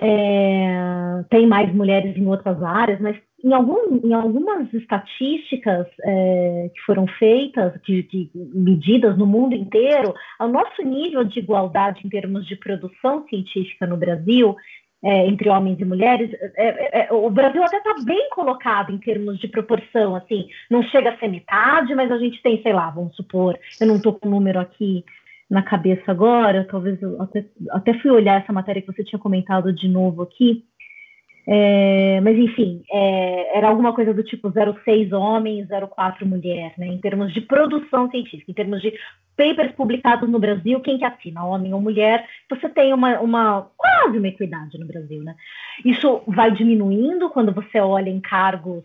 [0.00, 6.80] É, tem mais mulheres em outras áreas, mas em, algum, em algumas estatísticas é, que
[6.82, 12.46] foram feitas, de, de, medidas no mundo inteiro, o nosso nível de igualdade em termos
[12.46, 14.56] de produção científica no Brasil,
[15.02, 18.98] é, entre homens e mulheres, é, é, é o Brasil até está bem colocado em
[18.98, 22.90] termos de proporção, assim, não chega a ser metade, mas a gente tem, sei lá,
[22.90, 25.04] vamos supor, eu não estou com o número aqui
[25.50, 29.72] na cabeça agora, talvez eu até, até fui olhar essa matéria que você tinha comentado
[29.72, 30.64] de novo aqui,
[31.50, 36.88] é, mas, enfim, é, era alguma coisa do tipo 0,6 homem, 0,4 mulher, né?
[36.88, 38.92] Em termos de produção científica, em termos de
[39.34, 44.18] papers publicados no Brasil, quem que assina, homem ou mulher, você tem uma, uma quase
[44.18, 45.34] uma equidade no Brasil, né?
[45.86, 48.84] Isso vai diminuindo quando você olha em cargos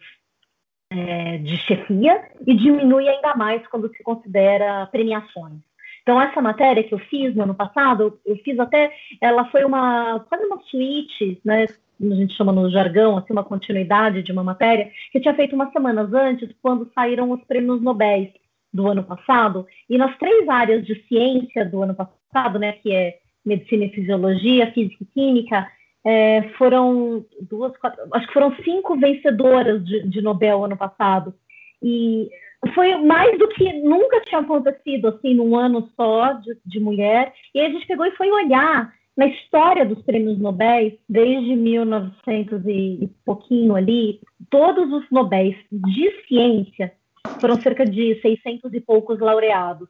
[0.89, 5.59] é, de chefia e diminui ainda mais quando se considera premiações.
[6.03, 10.19] Então, essa matéria que eu fiz no ano passado, eu fiz até, ela foi uma,
[10.27, 11.65] quase uma suíte, né,
[12.01, 15.55] a gente chama no jargão, assim, uma continuidade de uma matéria, que eu tinha feito
[15.55, 18.27] umas semanas antes, quando saíram os prêmios Nobel
[18.73, 23.19] do ano passado, e nas três áreas de ciência do ano passado, né, que é
[23.45, 25.71] medicina e fisiologia, física e química,
[26.05, 31.33] é, foram duas, quatro, acho que foram cinco vencedoras de, de Nobel ano passado.
[31.81, 32.29] E
[32.73, 37.33] foi mais do que nunca tinha acontecido assim num ano só de, de mulher.
[37.53, 43.09] E a gente pegou e foi olhar na história dos prêmios Nobel, desde 1900 e
[43.23, 46.91] pouquinho ali, todos os Nobéis de ciência
[47.39, 49.87] foram cerca de 600 e poucos laureados.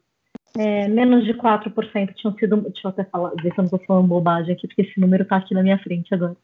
[0.58, 2.58] É, menos de 4% tinham sido.
[2.58, 5.24] Deixa eu até falar, ver se eu não estou falando bobagem aqui, porque esse número
[5.24, 6.36] está aqui na minha frente agora.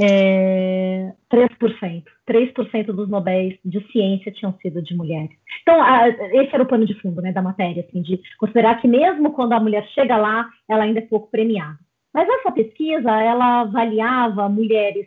[0.00, 2.04] É, 3%.
[2.28, 5.36] 3% dos Nobéis de ciência tinham sido de mulheres.
[5.62, 8.86] Então, a, esse era o pano de fundo né, da matéria, assim, de considerar que
[8.86, 11.78] mesmo quando a mulher chega lá, ela ainda é pouco premiada.
[12.14, 15.06] Mas essa pesquisa, ela avaliava mulheres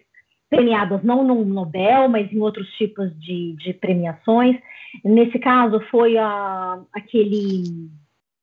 [0.50, 4.58] premiadas não no Nobel, mas em outros tipos de, de premiações.
[5.04, 7.90] Nesse caso, foi a, aquele,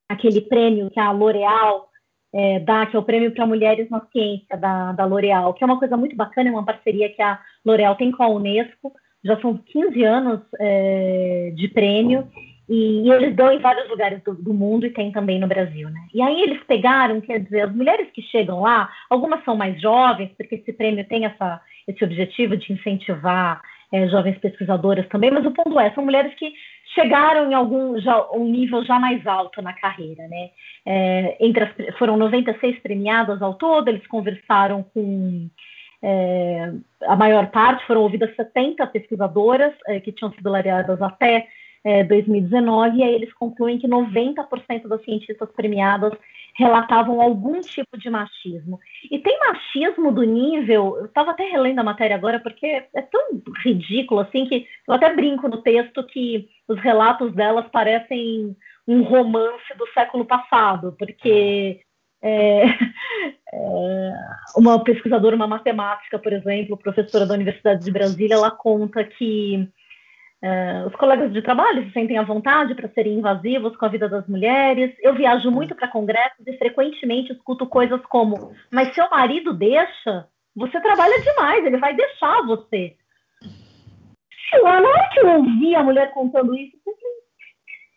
[0.09, 1.89] aquele prêmio que a L'Oréal
[2.33, 5.67] é, dá, que é o Prêmio para Mulheres na Ciência da, da L'Oréal, que é
[5.67, 8.91] uma coisa muito bacana, é uma parceria que a L'Oréal tem com a Unesco.
[9.23, 12.27] Já são 15 anos é, de prêmio,
[12.67, 15.89] e, e, eles dão em vários lugares do, do, mundo e tem também no Brasil,
[15.89, 15.99] né?
[16.13, 20.31] E aí eles pegaram, quer dizer, as mulheres que chegam lá, algumas são mais jovens,
[20.37, 25.51] porque esse prêmio tem essa, esse objetivo de incentivar é, jovens pesquisadoras também, mas o
[25.51, 26.51] ponto é, são mulheres que
[26.93, 30.49] chegaram em algum já, um nível já mais alto na carreira, né?
[30.85, 35.49] É, entre as, foram 96 premiadas ao todo, eles conversaram com
[36.01, 36.71] é,
[37.03, 41.47] a maior parte, foram ouvidas 70 pesquisadoras é, que tinham sido laureadas até
[41.83, 46.13] é, 2019, e aí eles concluem que 90% das cientistas premiadas
[46.55, 48.79] relatavam algum tipo de machismo.
[49.09, 53.41] E tem machismo do nível, eu estava até relendo a matéria agora, porque é tão
[53.63, 58.55] ridículo assim que eu até brinco no texto que os relatos delas parecem
[58.87, 61.81] um romance do século passado, porque
[62.21, 62.63] é,
[63.53, 64.13] é,
[64.55, 69.67] uma pesquisadora, uma matemática, por exemplo, professora da Universidade de Brasília, ela conta que
[70.43, 74.09] Uh, os colegas de trabalho se sentem à vontade para serem invasivos com a vida
[74.09, 74.93] das mulheres.
[74.99, 80.27] Eu viajo muito para congressos e frequentemente escuto coisas como: Mas seu marido deixa?
[80.53, 82.93] Você trabalha demais, ele vai deixar você.
[84.61, 86.93] Na hora que eu ouvi a mulher contando isso, eu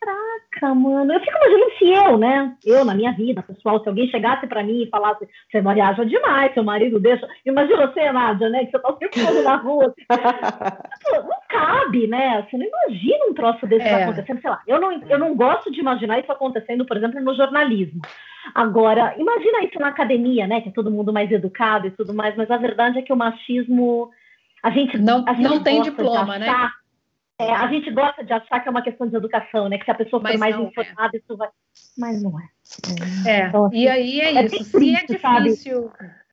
[0.07, 1.13] caraca, mano.
[1.13, 2.55] Eu fico imaginando se eu, né?
[2.65, 6.53] Eu, na minha vida pessoal, se alguém chegasse para mim e falasse, você viaja demais,
[6.53, 7.27] seu marido deixa.
[7.45, 8.65] Imagina você, Nádia, né?
[8.65, 9.93] Que você tá sempre na rua.
[10.09, 11.27] Assim.
[11.27, 12.45] não cabe, né?
[12.49, 14.03] Você não imagina um troço desse é.
[14.03, 14.41] acontecendo.
[14.41, 18.01] Sei lá, eu não, eu não gosto de imaginar isso acontecendo, por exemplo, no jornalismo.
[18.55, 20.61] Agora, imagina isso na academia, né?
[20.61, 23.17] Que é todo mundo mais educado e tudo mais, mas a verdade é que o
[23.17, 24.09] machismo.
[24.63, 26.47] A gente não, a gente não tem diploma, né?
[27.39, 29.77] É, a gente gosta de achar que é uma questão de educação, né?
[29.77, 30.59] Que se a pessoa for mais é.
[30.59, 31.17] informada, é.
[31.17, 31.49] isso vai.
[31.97, 32.49] Mas não é.
[33.27, 33.47] É, é.
[33.47, 34.63] Então, assim, e aí é, é isso.
[34.63, 35.91] Se é difícil.
[35.91, 36.27] Sabe?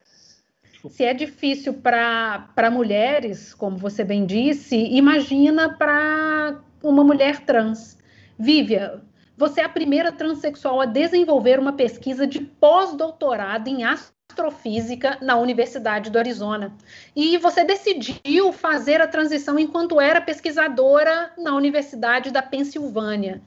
[0.89, 7.97] Se é difícil para mulheres, como você bem disse, imagina para uma mulher trans.
[8.37, 9.01] Vívia,
[9.37, 13.83] você é a primeira transexual a desenvolver uma pesquisa de pós-doutorado em
[14.35, 16.75] astrofísica na Universidade do Arizona.
[17.15, 23.41] E você decidiu fazer a transição enquanto era pesquisadora na Universidade da Pensilvânia.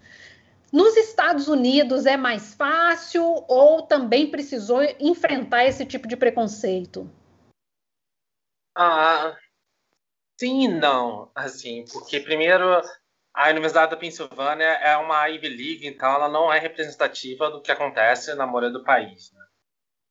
[0.72, 7.10] Nos Estados Unidos é mais fácil ou também precisou enfrentar esse tipo de preconceito?
[8.74, 9.36] Ah,
[10.38, 12.64] sim e não, assim, porque primeiro
[13.34, 17.72] a Universidade da Pensilvânia é uma Ivy League, então ela não é representativa do que
[17.72, 19.32] acontece na maioria do país.
[19.32, 19.47] Né?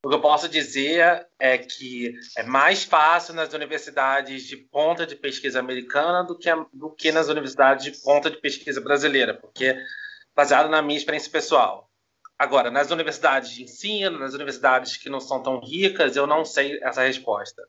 [0.07, 5.17] O que eu posso dizer é que é mais fácil nas universidades de ponta de
[5.17, 9.77] pesquisa americana do que, do que nas universidades de ponta de pesquisa brasileira, porque
[10.33, 11.91] baseado na minha experiência pessoal.
[12.39, 16.79] Agora, nas universidades de ensino, nas universidades que não são tão ricas, eu não sei
[16.81, 17.61] essa resposta.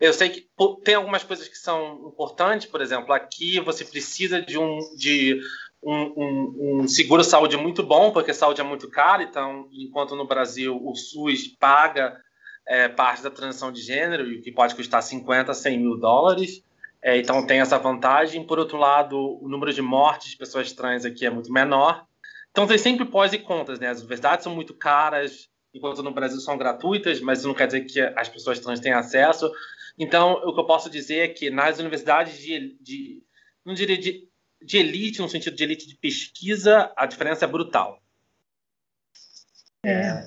[0.00, 0.48] Eu sei que
[0.84, 5.40] tem algumas coisas que são importantes, por exemplo, aqui você precisa de um, de
[5.84, 10.80] um, um, um seguro-saúde muito bom, porque saúde é muito cara, então, enquanto no Brasil
[10.82, 12.18] o SUS paga
[12.66, 16.62] é, parte da transição de gênero, que pode custar 50, 100 mil dólares,
[17.02, 18.46] é, então tem essa vantagem.
[18.46, 22.06] Por outro lado, o número de mortes de pessoas trans aqui é muito menor.
[22.50, 23.88] Então tem sempre pós e contras, né?
[23.88, 27.82] As universidades são muito caras, enquanto no Brasil são gratuitas, mas isso não quer dizer
[27.82, 29.52] que as pessoas trans têm acesso.
[29.98, 33.22] Então, o que eu posso dizer é que nas universidades de, de
[33.64, 34.26] não diria de,
[34.64, 37.98] de elite, no sentido de elite de pesquisa, a diferença é brutal.
[39.84, 40.24] É.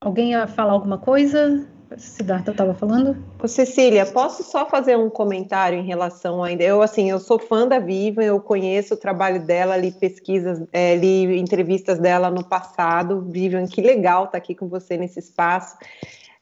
[0.00, 1.68] Alguém ia falar alguma coisa?
[1.96, 3.16] Siddhartha estava falando?
[3.42, 6.62] Ô, Cecília, posso só fazer um comentário em relação ainda?
[6.62, 10.94] Eu, assim, eu sou fã da Viva, eu conheço o trabalho dela, li pesquisas, é,
[10.94, 13.26] li entrevistas dela no passado.
[13.28, 15.76] Vivian, que legal estar tá aqui com você nesse espaço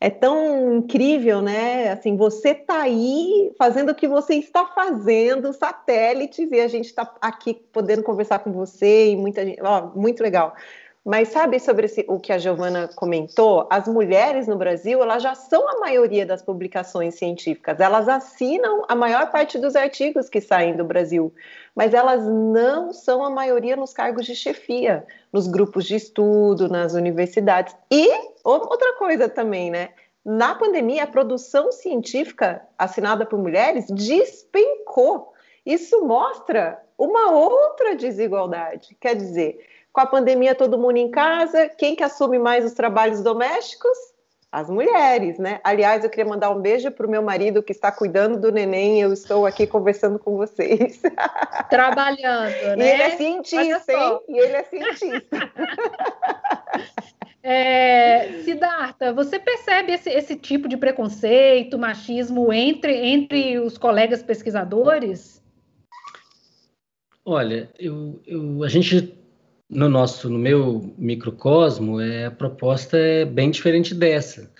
[0.01, 1.91] é tão incrível, né?
[1.91, 7.15] Assim, você está aí fazendo o que você está fazendo, satélites, e a gente está
[7.21, 9.61] aqui podendo conversar com você e muita gente.
[9.61, 10.55] Ó, muito legal.
[11.09, 13.67] Mas sabe sobre esse, o que a Giovana comentou?
[13.71, 17.81] As mulheres no Brasil, elas já são a maioria das publicações científicas.
[17.81, 21.33] Elas assinam a maior parte dos artigos que saem do Brasil,
[21.75, 26.93] mas elas não são a maioria nos cargos de chefia, nos grupos de estudo, nas
[26.93, 27.75] universidades.
[27.91, 28.07] E
[28.45, 29.89] outra coisa também, né?
[30.23, 35.33] Na pandemia, a produção científica assinada por mulheres despencou.
[35.65, 38.95] Isso mostra uma outra desigualdade.
[39.01, 39.59] Quer dizer,
[39.99, 43.99] com a pandemia, todo mundo em casa, quem que assume mais os trabalhos domésticos?
[44.51, 45.61] As mulheres, né?
[45.65, 49.01] Aliás, eu queria mandar um beijo para o meu marido que está cuidando do neném.
[49.01, 51.03] Eu estou aqui conversando com vocês.
[51.69, 52.87] Trabalhando, né?
[52.87, 54.21] E ele é cientista, hein?
[54.29, 55.53] E ele é cientista.
[57.43, 65.43] É, Siddhartha, você percebe esse, esse, tipo de preconceito, machismo entre, entre os colegas pesquisadores?
[67.25, 69.19] Olha, eu, eu, a gente
[69.69, 74.51] no nosso, no meu microcosmo, é, a proposta é bem diferente dessa.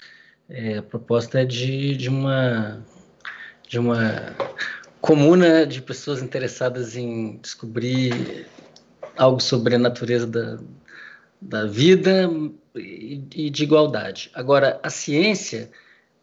[0.49, 2.83] É, a proposta é de, de uma
[3.69, 4.35] de uma
[5.01, 8.47] comuna de pessoas interessadas em descobrir
[9.17, 10.59] algo sobre a natureza da,
[11.41, 12.31] da vida
[12.75, 14.31] e, e de igualdade.
[14.33, 15.71] Agora, a ciência,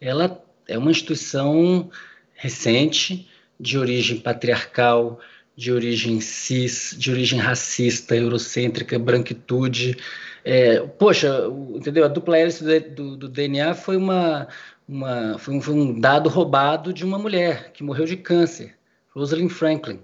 [0.01, 1.89] ela é uma instituição
[2.33, 5.19] recente, de origem patriarcal,
[5.55, 9.97] de origem cis, de origem racista, eurocêntrica, branquitude.
[10.43, 12.03] É, poxa, entendeu?
[12.05, 14.47] A dupla hélice do, do, DNA foi, uma,
[14.87, 18.75] uma, foi um, foi, um, dado roubado de uma mulher que morreu de câncer,
[19.09, 19.99] Rosalind Franklin.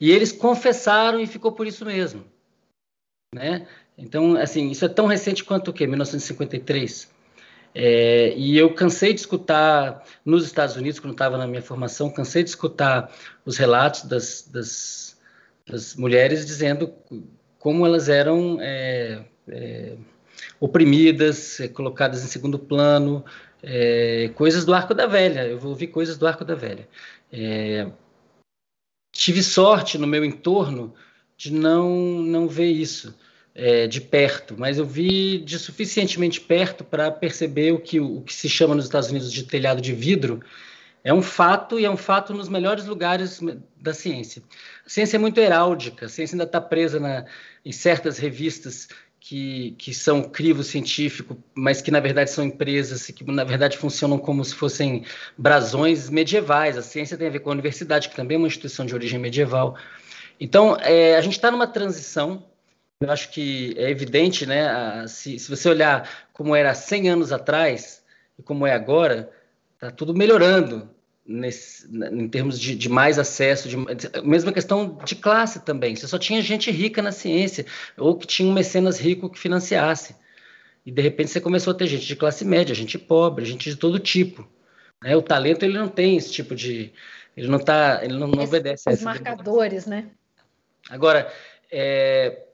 [0.00, 2.24] E eles confessaram e ficou por isso mesmo.
[3.34, 3.66] Né?
[3.96, 5.86] Então, assim, isso é tão recente quanto o quê?
[5.86, 7.13] 1953.
[7.74, 12.44] É, e eu cansei de escutar nos Estados Unidos, quando estava na minha formação, cansei
[12.44, 13.12] de escutar
[13.44, 15.18] os relatos das, das,
[15.66, 16.94] das mulheres dizendo
[17.58, 19.96] como elas eram é, é,
[20.60, 23.24] oprimidas, é, colocadas em segundo plano,
[23.60, 25.44] é, coisas do Arco da Velha.
[25.46, 26.88] Eu vou ouvir coisas do Arco da Velha.
[27.32, 27.90] É,
[29.10, 30.94] tive sorte no meu entorno
[31.36, 31.90] de não,
[32.22, 33.16] não ver isso
[33.54, 38.34] é, de perto, mas eu vi de suficientemente perto para perceber o que, o que
[38.34, 40.40] se chama nos Estados Unidos de telhado de vidro.
[41.04, 43.38] É um fato e é um fato nos melhores lugares
[43.76, 44.42] da ciência.
[44.84, 47.26] A ciência é muito heráldica, a ciência ainda está presa na,
[47.64, 48.88] em certas revistas
[49.20, 54.18] que, que são crivo científico, mas que na verdade são empresas que na verdade funcionam
[54.18, 55.04] como se fossem
[55.36, 56.76] brasões medievais.
[56.76, 59.18] A ciência tem a ver com a universidade, que também é uma instituição de origem
[59.18, 59.76] medieval.
[60.40, 62.44] Então, é, a gente está numa transição
[63.04, 64.66] eu acho que é evidente, né?
[64.66, 68.02] A, se, se, você olhar como era 100 anos atrás
[68.38, 69.30] e como é agora,
[69.74, 70.88] está tudo melhorando.
[71.26, 73.76] nesse, em termos de, de mais acesso, de,
[74.22, 75.96] mesma questão de classe também.
[75.96, 77.64] Você só tinha gente rica na ciência,
[77.96, 80.16] ou que tinha um mecenas rico que financiasse.
[80.84, 83.76] E de repente você começou a ter gente de classe média, gente pobre, gente de
[83.76, 84.46] todo tipo.
[85.02, 85.16] Né?
[85.16, 86.92] O talento ele não tem esse tipo de,
[87.36, 88.88] ele não tá, ele não, não obedece.
[88.90, 90.10] Os marcadores, né?
[90.90, 91.32] Agora,
[91.70, 92.44] é,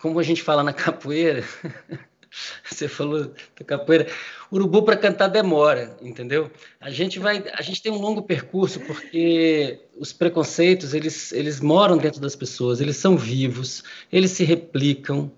[0.00, 1.44] como a gente fala na capoeira,
[2.64, 4.06] você falou da capoeira,
[4.52, 6.50] urubu para cantar demora, entendeu?
[6.80, 11.96] A gente vai, a gente tem um longo percurso porque os preconceitos eles, eles moram
[11.96, 13.82] dentro das pessoas, eles são vivos,
[14.12, 15.32] eles se replicam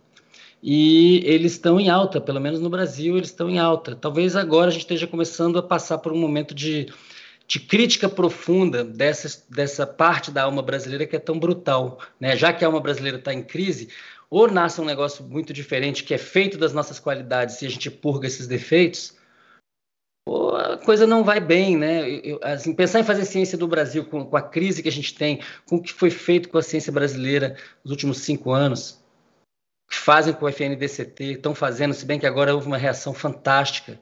[0.62, 3.94] e eles estão em alta, pelo menos no Brasil eles estão em alta.
[3.94, 6.92] Talvez agora a gente esteja começando a passar por um momento de,
[7.46, 12.36] de crítica profunda dessa, dessa parte da alma brasileira que é tão brutal, né?
[12.36, 13.88] Já que a alma brasileira está em crise,
[14.30, 17.90] ou nasce um negócio muito diferente que é feito das nossas qualidades e a gente
[17.90, 19.16] purga esses defeitos,
[20.28, 22.06] ou a coisa não vai bem, né?
[22.22, 25.14] Eu, assim, pensar em fazer ciência do Brasil com, com, a crise que a gente
[25.14, 29.02] tem, com o que foi feito com a ciência brasileira nos últimos cinco anos,
[29.88, 33.98] que fazem com o FNDCT, estão fazendo, se bem que agora houve uma reação fantástica.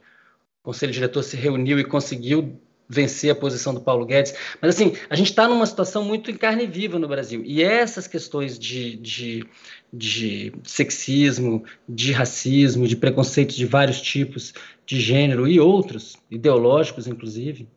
[0.61, 4.33] O conselho diretor se reuniu e conseguiu vencer a posição do Paulo Guedes.
[4.61, 7.43] Mas, assim, a gente está numa situação muito em carne viva no Brasil.
[7.45, 9.45] E essas questões de, de,
[9.91, 14.53] de sexismo, de racismo, de preconceitos de vários tipos,
[14.85, 17.67] de gênero e outros, ideológicos, inclusive,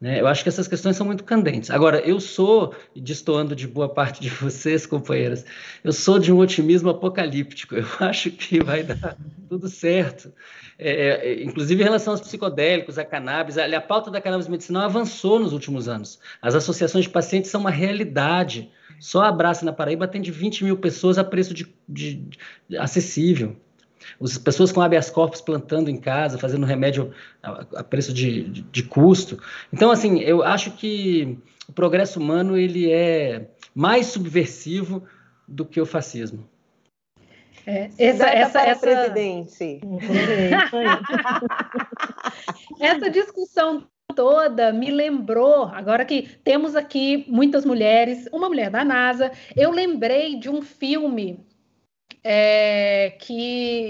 [0.00, 0.20] né?
[0.20, 1.70] Eu acho que essas questões são muito candentes.
[1.70, 5.44] Agora, eu sou, destoando de boa parte de vocês, companheiras,
[5.82, 7.74] eu sou de um otimismo apocalíptico.
[7.74, 9.16] Eu acho que vai dar
[9.48, 10.32] tudo certo.
[10.78, 14.82] É, é, inclusive em relação aos psicodélicos, a cannabis, a, a pauta da cannabis medicinal
[14.82, 16.18] avançou nos últimos anos.
[16.42, 18.70] As associações de pacientes são uma realidade.
[19.00, 22.28] Só a Abraça na Paraíba tem de 20 mil pessoas a preço de, de,
[22.68, 23.56] de acessível.
[24.20, 28.62] As pessoas com habeas corpus plantando em casa, fazendo remédio a, a preço de, de,
[28.62, 29.40] de, custo.
[29.72, 31.38] Então, assim, eu acho que
[31.68, 35.02] o progresso humano ele é mais subversivo
[35.46, 36.48] do que o fascismo.
[37.66, 38.80] É, essa, essa, essa...
[38.80, 39.80] presidente.
[42.80, 43.84] essa discussão
[44.14, 50.38] toda me lembrou, agora que temos aqui muitas mulheres, uma mulher da NASA, eu lembrei
[50.38, 51.44] de um filme
[52.28, 53.32] é, que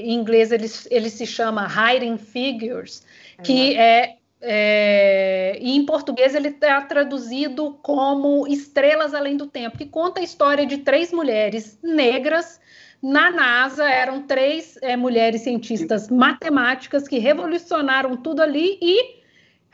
[0.04, 3.02] em inglês ele, ele se chama Hiding Figures,
[3.42, 9.86] que é, é, e em português ele está traduzido como Estrelas Além do Tempo, que
[9.86, 12.60] conta a história de três mulheres negras
[13.02, 13.88] na NASA.
[13.88, 19.16] Eram três é, mulheres cientistas matemáticas que revolucionaram tudo ali e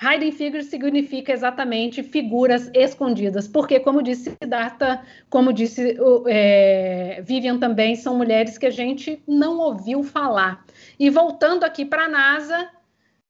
[0.02, 5.00] Hiding figures significa exatamente figuras escondidas, porque, como disse Siddhartha,
[5.30, 5.96] como disse
[6.26, 10.64] é, Vivian também, são mulheres que a gente não ouviu falar.
[10.98, 12.68] E voltando aqui para a NASA,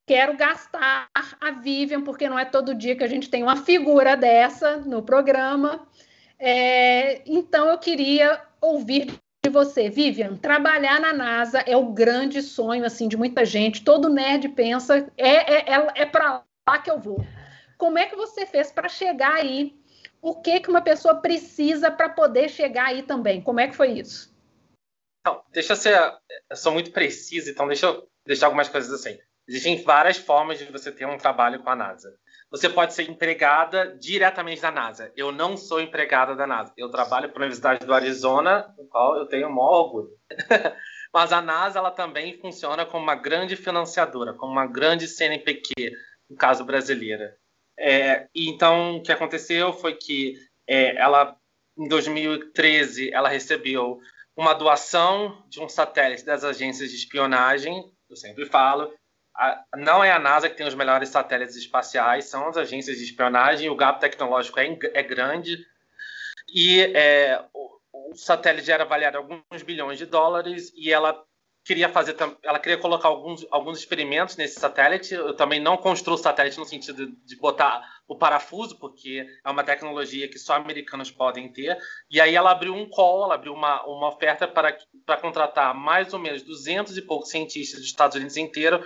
[0.06, 4.16] quero gastar a Vivian, porque não é todo dia que a gente tem uma figura
[4.16, 5.86] dessa no programa.
[6.38, 9.12] É, então, eu queria ouvir
[9.44, 13.84] de você, Vivian, trabalhar na NASA é o grande sonho assim de muita gente.
[13.84, 16.42] Todo nerd pensa é é, é, é para
[16.72, 17.24] lá que eu vou.
[17.76, 19.76] Como é que você fez para chegar aí?
[20.20, 23.42] O que que uma pessoa precisa para poder chegar aí também?
[23.42, 24.32] Como é que foi isso?
[25.20, 25.98] Então, deixa eu ser,
[26.50, 29.18] eu sou muito preciso, então deixa eu deixar algumas coisas assim.
[29.46, 32.16] Existem várias formas de você ter um trabalho com a NASA.
[32.50, 35.12] Você pode ser empregada diretamente da NASA.
[35.16, 36.72] Eu não sou empregada da NASA.
[36.76, 40.10] Eu trabalho para a Universidade do Arizona, no qual eu tenho maior orgulho.
[41.12, 45.92] Mas a NASA ela também funciona como uma grande financiadora, como uma grande CNPq,
[46.32, 47.36] no caso brasileira.
[47.78, 50.34] É, então o que aconteceu foi que
[50.66, 51.36] é, ela,
[51.76, 54.00] em 2013, ela recebeu
[54.36, 57.84] uma doação de um satélite das agências de espionagem.
[58.08, 58.92] Eu sempre falo,
[59.34, 63.04] a, não é a NASA que tem os melhores satélites espaciais, são as agências de
[63.04, 63.68] espionagem.
[63.68, 65.64] O gap tecnológico é, é grande
[66.48, 71.22] e é, o, o satélite era avaliado alguns bilhões de dólares e ela
[71.64, 75.14] queria fazer, ela queria colocar alguns, alguns experimentos nesse satélite.
[75.14, 80.28] Eu também não construo satélite no sentido de botar o parafuso, porque é uma tecnologia
[80.28, 81.78] que só americanos podem ter.
[82.10, 86.12] E aí ela abriu um call, ela abriu uma, uma oferta para, para contratar mais
[86.12, 88.82] ou menos 200 e poucos cientistas dos Estados Unidos inteiro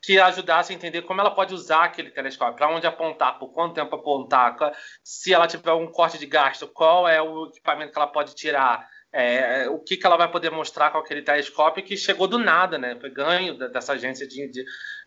[0.00, 3.74] que ajudasse a entender como ela pode usar aquele telescópio, para onde apontar, por quanto
[3.74, 4.56] tempo apontar,
[5.02, 8.88] se ela tiver um corte de gasto, qual é o equipamento que ela pode tirar,
[9.12, 12.78] é, o que, que ela vai poder mostrar com aquele telescópio que chegou do nada,
[12.78, 12.94] né?
[13.12, 14.50] Ganho dessa agência de,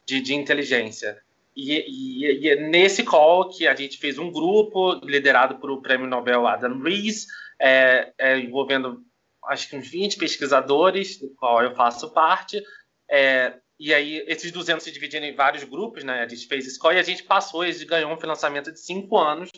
[0.06, 1.22] de, de, inteligência.
[1.56, 5.82] E, e, e, é nesse call que a gente fez um grupo liderado por o
[5.82, 7.28] prêmio Nobel Adam Rees,
[7.60, 9.02] é, é, envolvendo
[9.48, 12.62] acho que uns 20 pesquisadores, do qual eu faço parte,
[13.10, 16.22] é, E aí, esses 200 se dividiram em vários grupos, né?
[16.22, 19.50] A gente fez escola e a gente passou, gente ganhou um financiamento de cinco anos,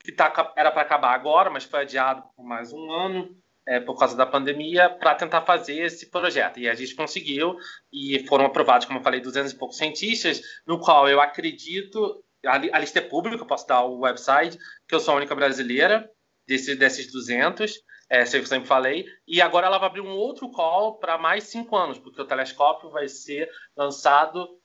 [0.00, 3.98] que tá, era para acabar agora, mas foi adiado por mais um ano é, por
[3.98, 6.58] causa da pandemia, para tentar fazer esse projeto.
[6.58, 7.56] E a gente conseguiu,
[7.92, 12.56] e foram aprovados, como eu falei, 200 e poucos cientistas, no qual eu acredito, a,
[12.56, 16.08] a lista é pública, posso dar o website, que eu sou a única brasileira
[16.46, 20.14] desse, desses 200, é, sei que eu sempre falei, e agora ela vai abrir um
[20.14, 24.58] outro call para mais cinco anos, porque o telescópio vai ser lançado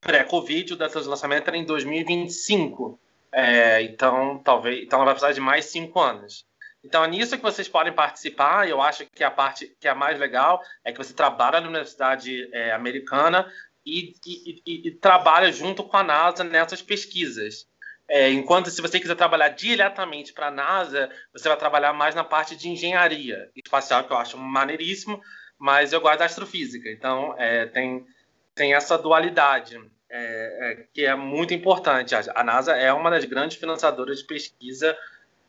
[0.00, 2.98] pré-Covid, o data de lançamento era em 2025.
[3.32, 6.44] É, então, talvez, então ela vai precisar de mais cinco anos.
[6.82, 8.68] Então, é nisso que vocês podem participar.
[8.68, 12.48] Eu acho que a parte que é mais legal é que você trabalha na universidade
[12.52, 13.50] é, americana
[13.84, 17.68] e, e, e, e, trabalha junto com a NASA nessas pesquisas.
[18.08, 22.24] É, enquanto se você quiser trabalhar diretamente para a NASA, você vai trabalhar mais na
[22.24, 25.20] parte de engenharia espacial, que eu acho maneiríssimo,
[25.58, 26.90] mas eu gosto da astrofísica.
[26.90, 28.04] Então, é, tem,
[28.54, 29.78] tem essa dualidade.
[30.12, 32.14] É, é que é muito importante.
[32.14, 34.96] A NASA é uma das grandes financiadoras de pesquisa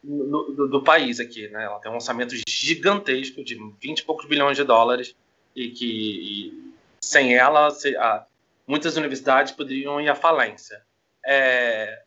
[0.04, 1.64] no, do, do, país aqui, né?
[1.64, 5.16] Ela tem um orçamento gigantesco de 20 e poucos bilhões de dólares
[5.56, 8.26] e que e sem ela se, a,
[8.66, 10.82] muitas universidades poderiam ir à falência.
[11.26, 12.04] É...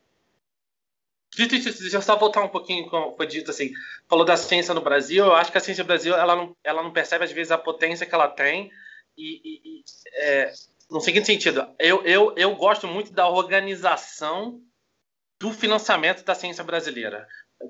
[1.34, 3.72] Dito isso, deixa eu só voltar um pouquinho como foi dito assim,
[4.09, 6.82] falou da ciência no Brasil, eu acho que a ciência no Brasil ela não, ela
[6.82, 8.70] não percebe às vezes a potência que ela tem
[9.18, 9.84] e, e, e
[10.14, 10.53] é,
[10.88, 14.61] no seguinte sentido, eu, eu, eu gosto muito da organização
[15.40, 17.26] do financiamento da ciência brasileira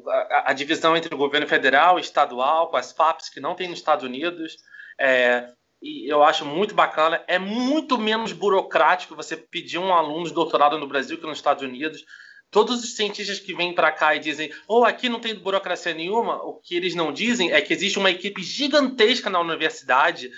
[0.08, 3.68] a, a, divisão entre o governo federal e estadual, com as FAPs que não tem
[3.68, 4.56] nos Estados Unidos.
[4.98, 5.48] É,
[5.82, 7.22] e eu acho muito bacana.
[7.26, 11.62] É muito menos burocrático você pedir um aluno de doutorado no Brasil que nos Estados
[11.62, 12.04] Unidos.
[12.50, 16.36] Todos os cientistas que vêm para cá e dizem, oh, aqui não tem burocracia nenhuma,
[16.36, 20.30] o que eles não dizem é que existe uma equipe gigantesca na universidade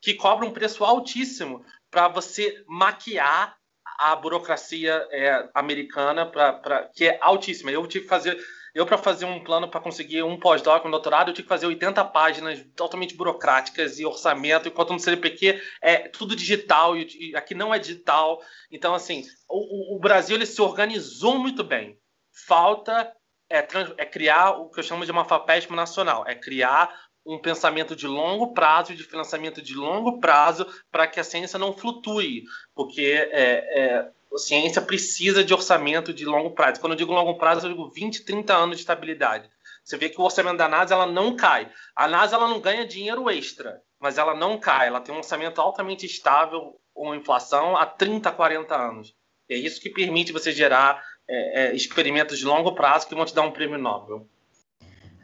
[0.00, 3.56] que cobra um preço altíssimo para você maquiar
[3.98, 7.70] a burocracia é, americana, pra, pra, que é altíssima.
[7.70, 8.38] Eu tive que fazer
[8.78, 11.66] eu, para fazer um plano para conseguir um pós-doc, um doutorado, eu tinha que fazer
[11.66, 17.74] 80 páginas totalmente burocráticas e orçamento, enquanto no CNPq é tudo digital e aqui não
[17.74, 18.40] é digital.
[18.70, 21.98] Então, assim, o, o Brasil ele se organizou muito bem.
[22.46, 23.12] Falta
[23.50, 23.58] é,
[23.96, 26.94] é, criar o que eu chamo de uma FAPESP nacional, é criar
[27.26, 31.72] um pensamento de longo prazo, de financiamento de longo prazo, para que a ciência não
[31.72, 32.44] flutue,
[32.76, 36.80] porque é, é, a ciência precisa de orçamento de longo prazo.
[36.80, 39.48] Quando eu digo longo prazo, eu digo 20, 30 anos de estabilidade.
[39.84, 41.70] Você vê que o orçamento da NASA ela não cai.
[41.96, 44.88] A NASA ela não ganha dinheiro extra, mas ela não cai.
[44.88, 49.14] Ela tem um orçamento altamente estável com inflação há 30, 40 anos.
[49.48, 53.24] E é isso que permite você gerar é, é, experimentos de longo prazo que vão
[53.24, 54.26] te dar um prêmio Nobel.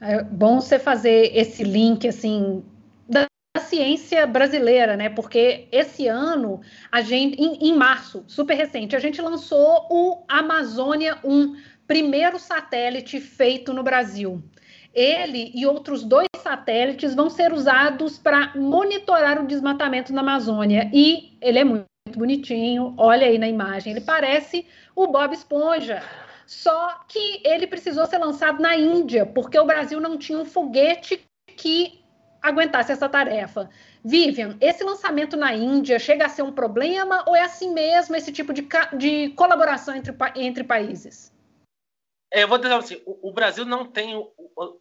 [0.01, 2.65] É bom você fazer esse link assim
[3.65, 5.09] ciência brasileira, né?
[5.09, 6.61] Porque esse ano,
[6.91, 11.57] a gente, em, em, março, super recente, a gente lançou o Amazônia 1,
[11.87, 14.43] primeiro satélite feito no Brasil.
[14.95, 20.89] Ele e outros dois satélites vão ser usados para monitorar o desmatamento na Amazônia.
[20.93, 21.87] E ele é muito
[22.17, 26.01] bonitinho, olha aí na imagem, ele parece o Bob Esponja.
[26.47, 31.25] Só que ele precisou ser lançado na Índia, porque o Brasil não tinha um foguete
[31.57, 32.04] que
[32.45, 33.71] aguentasse essa tarefa.
[34.05, 38.31] Vivian, esse lançamento na Índia chega a ser um problema ou é assim mesmo esse
[38.31, 38.69] tipo de,
[38.99, 41.33] de colaboração entre, entre países?
[42.31, 44.15] É, eu vou dizer assim, o, o, Brasil não tem.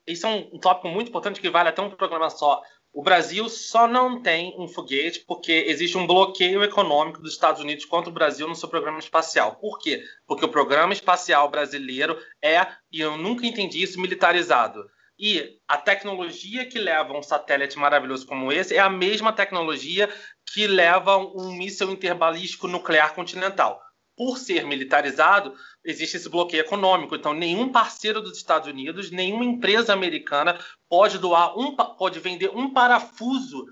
[0.06, 2.62] Isso é um, um tópico muito importante que vale até um programa só.
[2.92, 7.86] O Brasil só não tem um foguete porque existe um bloqueio econômico dos Estados Unidos
[7.86, 9.56] contra o Brasil no seu programa espacial.
[9.56, 10.04] Por quê?
[10.28, 14.88] Porque o programa espacial brasileiro é, e eu nunca entendi isso, militarizado.
[15.18, 20.10] E a tecnologia que leva um satélite maravilhoso como esse é a mesma tecnologia
[20.52, 23.82] que leva um míssil interbalístico nuclear continental.
[24.16, 27.16] Por ser militarizado, existe esse bloqueio econômico.
[27.16, 32.72] Então, nenhum parceiro dos Estados Unidos, nenhuma empresa americana pode doar um, pode vender um
[32.72, 33.66] parafuso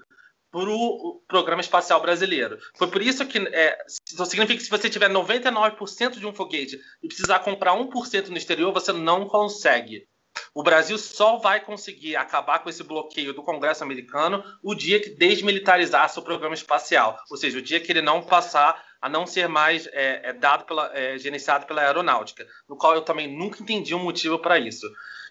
[0.51, 2.57] para o programa espacial brasileiro.
[2.75, 6.77] Foi por isso que é, isso significa que se você tiver 99% de um foguete
[7.01, 10.05] e precisar comprar 1% no exterior, você não consegue.
[10.53, 15.09] O Brasil só vai conseguir acabar com esse bloqueio do Congresso americano o dia que
[15.09, 19.47] desmilitarizar seu programa espacial, ou seja, o dia que ele não passar a não ser
[19.47, 23.95] mais é, é dado pela, é, gerenciado pela aeronáutica, no qual eu também nunca entendi
[23.95, 24.85] um motivo para isso.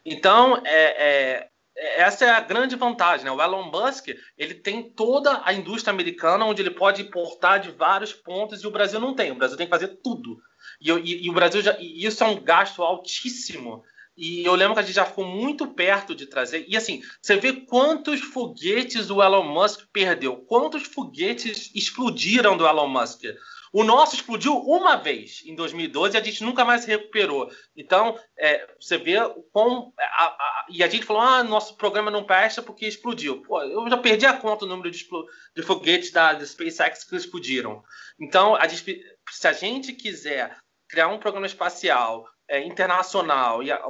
[0.05, 3.25] Então, é, é, essa é a grande vantagem.
[3.25, 3.31] Né?
[3.31, 8.13] O Elon Musk ele tem toda a indústria americana onde ele pode importar de vários
[8.13, 9.31] pontos e o Brasil não tem.
[9.31, 10.41] O Brasil tem que fazer tudo.
[10.81, 13.85] E, e, e o Brasil já, e isso é um gasto altíssimo
[14.17, 16.65] E eu lembro que a gente já ficou muito perto de trazer.
[16.69, 22.89] E assim, você vê quantos foguetes o Elon Musk perdeu, quantos foguetes explodiram do Elon
[22.89, 23.25] Musk.
[23.73, 27.51] O nosso explodiu uma vez em 2012 e a gente nunca mais recuperou.
[27.77, 29.17] Então, é, você vê
[29.53, 29.95] como.
[29.99, 33.43] A, a, e a gente falou: ah, nosso programa não presta porque explodiu.
[33.43, 35.07] Pô, eu já perdi a conta do número de,
[35.55, 37.83] de foguetes da, da SpaceX que explodiram.
[38.19, 40.57] Então, a gente, se a gente quiser
[40.89, 43.81] criar um programa espacial é, internacional e a,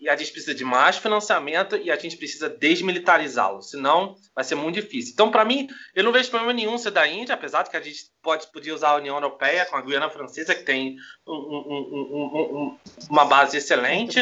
[0.00, 4.54] e a, gente precisa de mais financiamento e a gente precisa desmilitarizá-lo, senão vai ser
[4.54, 5.12] muito difícil.
[5.12, 7.80] Então, para mim, eu não vejo problema nenhum ser da Índia, apesar de que a
[7.82, 10.96] gente pode podia usar a União Europeia com a Guiana Francesa, que tem
[11.26, 12.78] um, um, um,
[13.10, 14.18] uma base excelente,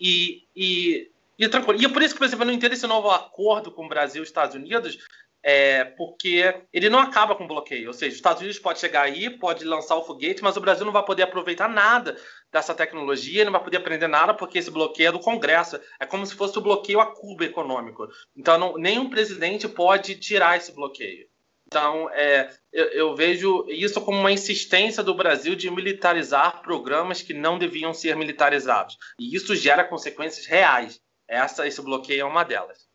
[0.00, 1.82] e, e, e tranquilo.
[1.82, 3.88] E é por isso que, por exemplo, eu não entendo esse novo acordo com o
[3.88, 4.96] Brasil e Estados Unidos,
[5.42, 7.88] é, porque ele não acaba com o bloqueio.
[7.88, 10.84] Ou seja, os Estados Unidos pode chegar aí, pode lançar o foguete, mas o Brasil
[10.84, 12.16] não vai poder aproveitar nada
[12.52, 15.80] dessa tecnologia, não vai poder aprender nada porque esse bloqueio é do Congresso.
[16.00, 18.08] É como se fosse o bloqueio a Cuba econômico.
[18.36, 21.26] Então, não, nenhum presidente pode tirar esse bloqueio.
[21.66, 27.34] Então, é, eu, eu, vejo isso como uma insistência do Brasil de militarizar programas que
[27.34, 28.96] não deviam ser militarizados.
[29.20, 30.98] E isso gera consequências reais.
[31.28, 32.87] Essa, esse bloqueio é uma delas.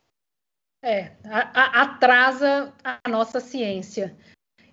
[0.84, 4.14] É, a, a, atrasa a nossa ciência.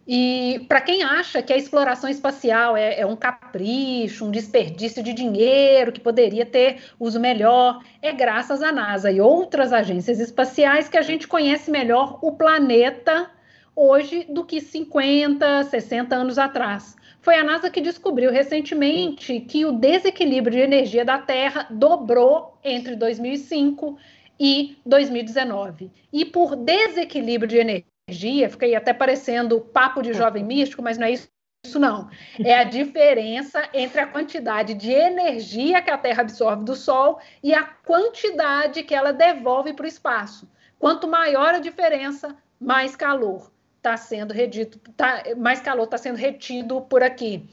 [0.05, 5.13] E para quem acha que a exploração espacial é, é, um capricho, um desperdício de
[5.13, 10.99] dinheiro que poderia ter uso melhor, é graças à NASA e outras agências espaciais que
[10.99, 13.31] a gente conhece melhor o planeta
[13.77, 16.97] hoje do que 50, 60 anos atrás.
[17.23, 22.97] Foi a NASA que descobriu recentemente que o desequilíbrio de energia da Terra dobrou entre
[22.97, 23.97] 2005
[24.41, 25.93] e 2019.
[26.11, 31.11] E por desequilíbrio de energia, fiquei até parecendo papo de jovem místico, mas não é
[31.11, 31.29] isso.
[31.63, 32.09] Isso não.
[32.43, 37.53] É a diferença entre a quantidade de energia que a Terra absorve do Sol e
[37.53, 40.51] a quantidade que ela devolve para o espaço.
[40.79, 46.81] Quanto maior a diferença, mais calor está sendo retido, tá, mais calor está sendo retido
[46.81, 47.47] por aqui.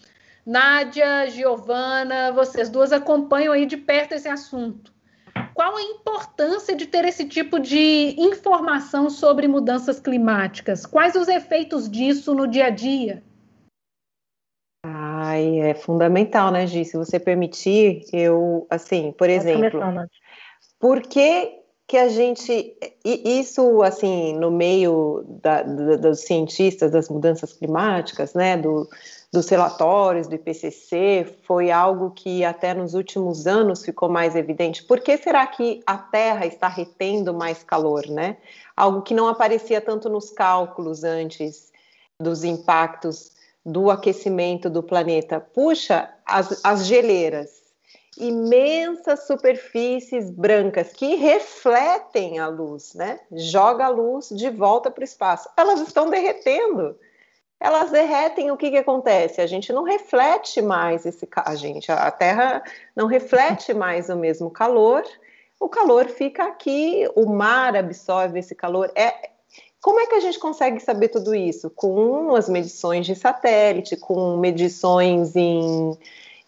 [0.46, 4.94] Nádia, Giovana, vocês duas acompanham aí de perto esse assunto.
[5.58, 10.86] Qual a importância de ter esse tipo de informação sobre mudanças climáticas?
[10.86, 13.24] Quais os efeitos disso no dia a dia?
[14.86, 16.86] Ai, é fundamental, né, Gi?
[16.86, 19.82] Se você permitir, eu, assim, por exemplo,
[20.80, 21.57] por que
[21.88, 28.58] que a gente, isso, assim, no meio da, da, dos cientistas das mudanças climáticas, né,
[28.58, 28.90] do,
[29.32, 34.84] dos relatórios do IPCC foi algo que até nos últimos anos ficou mais evidente.
[34.84, 38.38] Por que será que a Terra está retendo mais calor, né?
[38.76, 41.72] Algo que não aparecia tanto nos cálculos antes
[42.20, 43.32] dos impactos
[43.66, 45.40] do aquecimento do planeta.
[45.40, 47.57] Puxa, as, as geleiras,
[48.18, 53.20] imensas superfícies brancas que refletem a luz, né?
[53.32, 55.50] Joga a luz de volta para o espaço.
[55.58, 56.96] Elas estão derretendo
[57.60, 59.42] elas derretem, o que, que acontece?
[59.42, 62.64] A gente não reflete mais esse a gente, a Terra
[62.96, 65.04] não reflete mais o mesmo calor,
[65.60, 68.92] o calor fica aqui, o mar absorve esse calor.
[68.96, 69.32] É,
[69.82, 71.72] como é que a gente consegue saber tudo isso?
[71.72, 75.98] Com as medições de satélite, com medições em,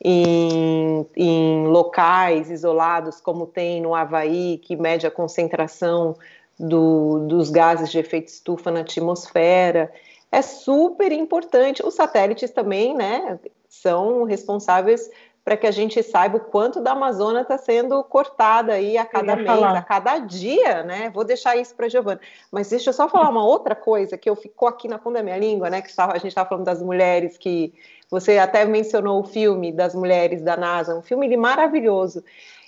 [0.04, 6.16] em, em locais isolados, como tem no Havaí, que mede a concentração
[6.60, 9.92] do, dos gases de efeito estufa na atmosfera
[10.32, 11.86] é super importante.
[11.86, 15.10] Os satélites também, né, são responsáveis
[15.50, 19.36] para que a gente saiba o quanto da Amazônia está sendo cortada aí a cada
[19.36, 19.76] mês, falar.
[19.76, 21.10] a cada dia, né?
[21.10, 22.22] Vou deixar isso para a Giovana.
[22.52, 25.24] Mas deixa eu só falar uma outra coisa que eu ficou aqui na ponta da
[25.24, 25.82] minha língua, né?
[25.82, 27.74] Que a gente estava falando das mulheres que
[28.12, 32.24] você até mencionou o filme das mulheres da NASA, um filme maravilhoso.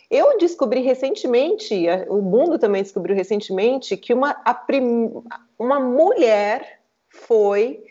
[0.10, 5.22] Eu descobri recentemente, o mundo também descobriu recentemente, que uma, prim,
[5.60, 6.80] uma mulher
[7.10, 7.84] foi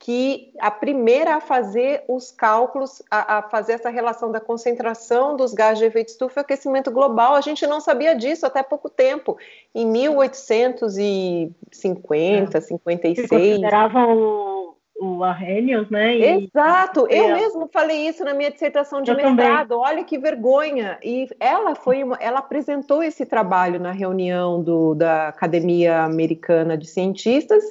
[0.00, 5.52] que a primeira a fazer os cálculos, a, a, fazer essa relação da concentração dos
[5.52, 7.34] gases de efeito estufa e aquecimento global.
[7.34, 9.36] A gente não sabia disso até pouco tempo.
[9.74, 12.60] Em 1850, é.
[12.62, 13.28] 56.
[13.28, 16.16] Consideravam o, o Arrhenius, né?
[16.16, 17.06] E, Exato.
[17.10, 19.68] Eu mesmo falei isso na minha dissertação de Eu mestrado.
[19.68, 19.84] Também.
[19.84, 20.98] Olha que vergonha.
[21.04, 26.86] E ela foi uma, ela apresentou esse trabalho na reunião do, da Academia Americana de
[26.86, 27.62] Cientistas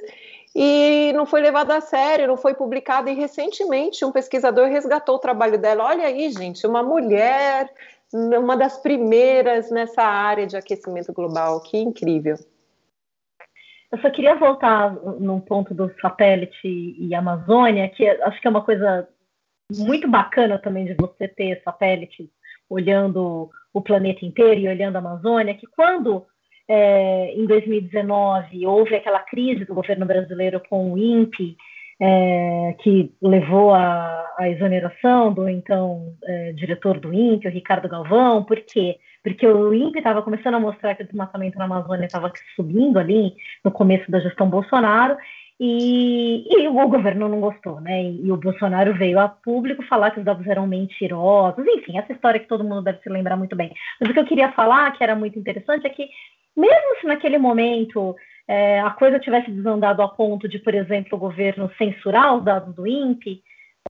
[0.56, 3.10] e não foi levado a sério, não foi publicado.
[3.10, 5.86] E recentemente um pesquisador resgatou o trabalho dela.
[5.86, 7.72] Olha aí, gente, uma mulher,
[8.12, 11.62] uma das primeiras nessa área de aquecimento global.
[11.62, 12.36] Que incrível.
[13.91, 18.64] Eu só queria voltar num ponto do satélite e Amazônia, que acho que é uma
[18.64, 19.08] coisa
[19.76, 22.32] muito bacana também de você ter satélite
[22.70, 26.26] olhando o planeta inteiro e olhando a Amazônia, que quando
[26.70, 31.58] é, em 2019 houve aquela crise do governo brasileiro com o INPE,
[32.00, 38.58] é, que levou à, exoneração do então é, diretor do INPE, o Ricardo Galvão, por
[38.62, 38.98] quê?
[39.22, 43.34] Porque o INPE estava começando a mostrar que o desmatamento na Amazônia estava subindo ali
[43.66, 45.18] no começo da gestão Bolsonaro,
[45.62, 48.02] e, e, o governo não gostou, né?
[48.02, 52.14] E, e, o Bolsonaro veio a público falar que os dados eram mentirosos, enfim, essa
[52.14, 53.74] história que todo mundo deve se lembrar muito bem.
[54.00, 56.08] Mas o que eu queria falar, que era muito interessante, é que
[56.56, 58.16] mesmo se naquele momento
[58.47, 62.74] é, a coisa tivesse desandado a ponto de, por exemplo, o governo censurar os dados
[62.76, 63.43] do INPE,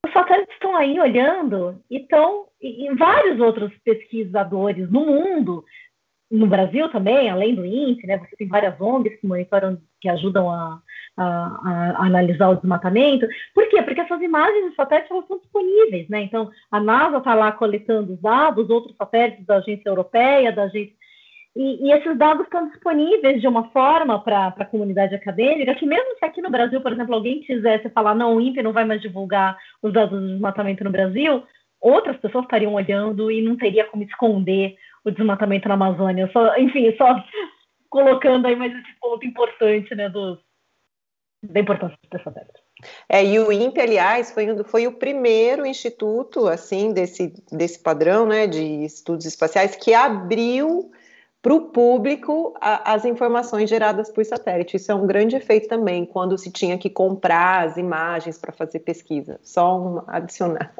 [0.05, 5.63] os satélites estão aí olhando e estão, e, vários outros pesquisadores no mundo,
[6.31, 10.49] no Brasil também, além do INPE, né, você tem várias ONGs que monitoram, que ajudam
[10.49, 10.79] a,
[11.17, 13.27] a, a, analisar o desmatamento.
[13.53, 13.81] Por qué?
[13.81, 16.21] Porque essas imagens de satélites elas são disponíveis, né?
[16.21, 20.93] Então, a NASA está lá coletando os dados, outros satélites da agência europeia, da agência.
[21.55, 26.17] E, e esses dados estão disponíveis de uma forma para a comunidade acadêmica que, mesmo
[26.17, 29.01] se aqui no Brasil, por exemplo, alguém quisesse falar, não, o INPE não vai mais
[29.01, 31.43] divulgar os dados do desmatamento no Brasil,
[31.81, 36.29] outras pessoas estariam olhando e não teria como esconder o desmatamento na Amazônia.
[36.31, 37.23] Só, enfim, só
[37.89, 40.39] colocando aí mais esse ponto importante né, dos,
[41.43, 42.59] da importância dessa década.
[43.09, 48.47] É, e o INPE, aliás, foi, foi o primeiro instituto, assim, desse, desse padrão, né,
[48.47, 50.91] de estudos espaciais, que abriu
[51.41, 54.77] para o público a, as informações geradas por satélite.
[54.77, 58.79] Isso é um grande efeito também, quando se tinha que comprar as imagens para fazer
[58.79, 59.39] pesquisa.
[59.41, 60.73] Só um adicionar.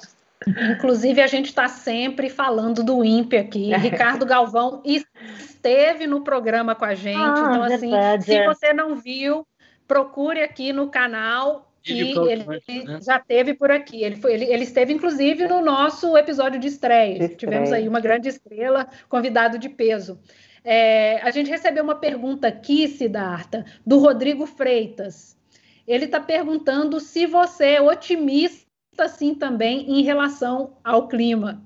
[0.47, 3.73] Inclusive, a gente está sempre falando do INPE aqui.
[3.73, 3.77] É.
[3.79, 7.17] Ricardo Galvão esteve no programa com a gente.
[7.17, 8.45] Ah, então, assim, verdade, se é.
[8.45, 9.45] você não viu,
[9.87, 12.99] procure aqui no canal que ele, né?
[13.01, 14.03] já teve por aqui.
[14.03, 17.17] Ele, foi, ele, ele, esteve, inclusive, no nosso episódio de estreia.
[17.17, 17.37] de estreia.
[17.37, 20.19] Tivemos aí uma grande estrela, convidado de peso.
[20.63, 25.37] É, a gente recebeu uma pergunta aqui, Siddhartha, do Rodrigo Freitas.
[25.87, 28.67] Ele está perguntando se você é otimista,
[28.99, 31.61] assim, também em relação ao clima.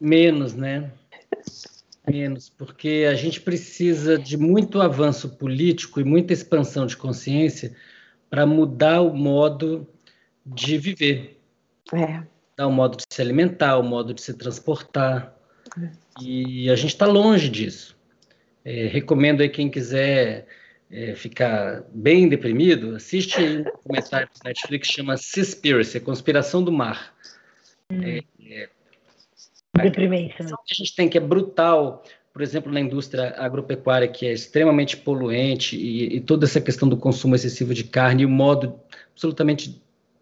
[0.00, 0.90] Menos, né?
[2.10, 7.76] menos, porque a gente precisa de muito avanço político e muita expansão de consciência
[8.30, 9.86] para mudar o modo
[10.44, 11.40] de viver.
[11.92, 12.22] É.
[12.64, 15.34] O modo de se alimentar, o modo de se transportar.
[15.80, 15.90] É.
[16.20, 17.96] E a gente está longe disso.
[18.64, 20.46] É, recomendo aí quem quiser
[20.90, 26.72] é, ficar bem deprimido, assiste um documentário do Netflix que chama Seaspiracy, a Conspiração do
[26.72, 27.14] Mar.
[27.90, 28.02] Hum.
[28.02, 28.68] É, é
[29.82, 30.42] Deprimente.
[30.42, 30.50] Né?
[30.52, 32.02] A gente tem que é brutal,
[32.32, 36.96] por exemplo, na indústria agropecuária, que é extremamente poluente, e, e toda essa questão do
[36.96, 38.80] consumo excessivo de carne e o modo
[39.12, 39.80] absolutamente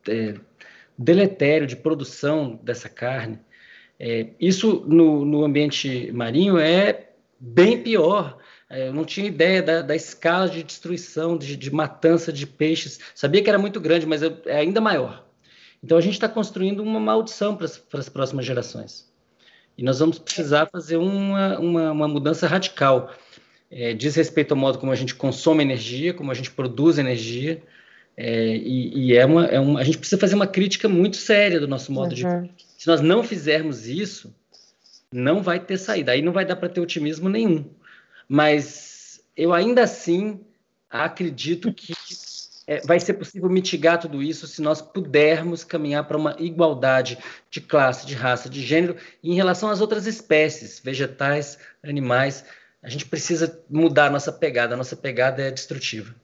[0.09, 0.35] é,
[0.99, 3.39] deletério de produção dessa carne.
[3.99, 8.39] É, isso no, no, ambiente marinho é bem pior.
[8.69, 13.01] É, eu não tinha ideia da, da escala de destruição, de, de, matança de peixes.
[13.15, 15.25] Sabia que era muito grande, mas é, ainda maior.
[15.83, 17.67] Então a gente está construindo uma maldição para
[18.01, 19.11] as próximas gerações.
[19.79, 23.13] E nós vamos precisar fazer uma, uma, uma mudança radical.
[23.71, 27.63] É, diz respeito ao modo como a gente consome energia, como a gente produz energia.
[28.17, 31.61] É, e, e é, uma, é uma, a gente precisa fazer uma crítica muito séria
[31.61, 32.43] do nosso modo uhum.
[32.43, 32.51] de.
[32.77, 34.35] Se nós não fizermos isso,
[35.13, 36.13] não vai ter saída.
[36.13, 37.71] Aí não vai dar para ter otimismo nenhum.
[38.29, 40.41] Mas eu ainda assim
[40.91, 41.93] acredito que
[42.67, 47.17] é, vai ser possível mitigar tudo isso se nós pudermos caminhar para uma igualdade
[47.49, 52.45] de classe, de raça, de gênero em relação às outras espécies, vegetais, animais.
[52.83, 56.15] A gente precisa mudar a nossa pegada, a nossa pegada é destrutiva.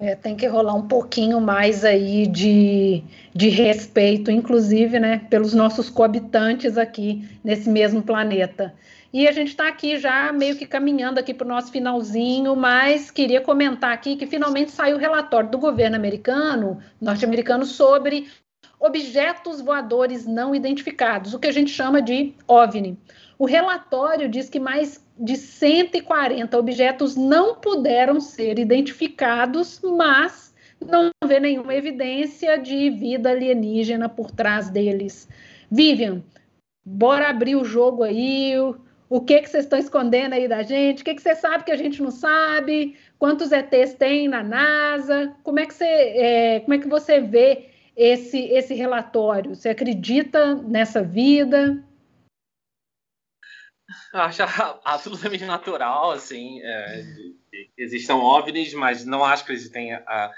[0.00, 3.02] É, tem que rolar um pouquinho mais aí de,
[3.34, 8.72] de respeito, inclusive, né, pelos nossos coabitantes aqui nesse mesmo planeta.
[9.12, 13.10] E a gente está aqui já meio que caminhando aqui para o nosso finalzinho, mas
[13.10, 18.28] queria comentar aqui que finalmente saiu o relatório do governo americano, norte-americano, sobre
[18.78, 22.96] objetos voadores não identificados, o que a gente chama de OVNI.
[23.38, 30.52] O relatório diz que mais de 140 objetos não puderam ser identificados, mas
[30.84, 35.28] não vê nenhuma evidência de vida alienígena por trás deles.
[35.70, 36.22] Vivian,
[36.84, 38.54] bora abrir o jogo aí.
[39.10, 41.02] O que que vocês estão escondendo aí da gente?
[41.02, 42.96] O que que você sabe que a gente não sabe?
[43.18, 45.32] Quantos ETs tem na NASA?
[45.44, 47.66] Como é que você, é, como é que você vê
[47.96, 49.54] esse esse relatório?
[49.54, 51.82] Você acredita nessa vida?
[54.12, 54.42] Acho
[54.84, 57.04] absolutamente natural, assim, é,
[57.76, 60.30] existam OVNIs, mas não acho que eles tenham a,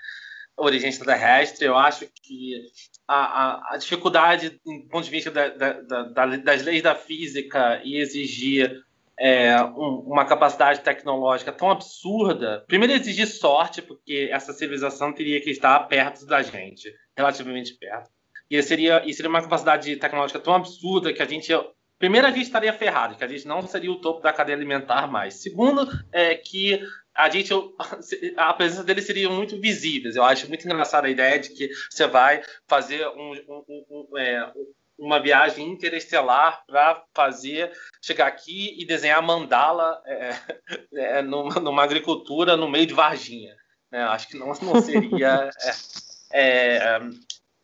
[0.56, 1.66] origem extraterrestre.
[1.66, 2.66] Eu acho que
[3.08, 7.80] a, a, a dificuldade, do ponto de vista da, da, da, das leis da física
[7.82, 8.84] e exigir
[9.18, 15.50] é, um, uma capacidade tecnológica tão absurda, primeiro exigir sorte, porque essa civilização teria que
[15.50, 18.10] estar perto da gente, relativamente perto.
[18.48, 21.52] E seria, e seria uma capacidade tecnológica tão absurda que a gente
[22.00, 25.06] Primeiro, a gente estaria ferrado, que a gente não seria o topo da cadeia alimentar
[25.06, 25.34] mais.
[25.34, 26.80] Segundo, é que
[27.14, 27.52] a gente
[28.38, 30.16] a presença deles seria muito visíveis.
[30.16, 34.50] Eu acho muito engraçada a ideia de que você vai fazer um, um, um, é,
[34.98, 37.70] uma viagem interestelar para fazer
[38.00, 40.34] chegar aqui e desenhar mandala é,
[41.18, 43.54] é, numa, numa, agricultura no meio de Varginha.
[43.92, 44.02] Né?
[44.04, 45.50] Acho que não, não seria.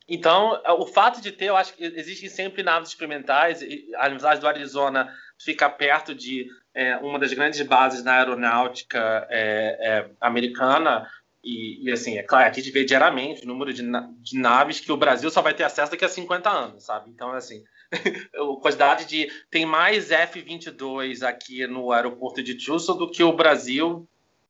[0.08, 3.60] Então, o fato de ter, eu acho que existem sempre naves experimentais.
[3.96, 9.78] A Universidade do Arizona fica perto de é, uma das grandes bases na aeronáutica é,
[9.80, 11.08] é, americana.
[11.42, 14.80] E, e, assim, é claro, aqui a gente vê diariamente o número de, de, naves
[14.80, 17.10] que o Brasil só vai ter acesso daqui a 50 anos, sabe?
[17.10, 19.28] Então, assim, a quantidade de.
[19.50, 24.08] Tem mais F-22 aqui no aeroporto de Tucson do que o Brasil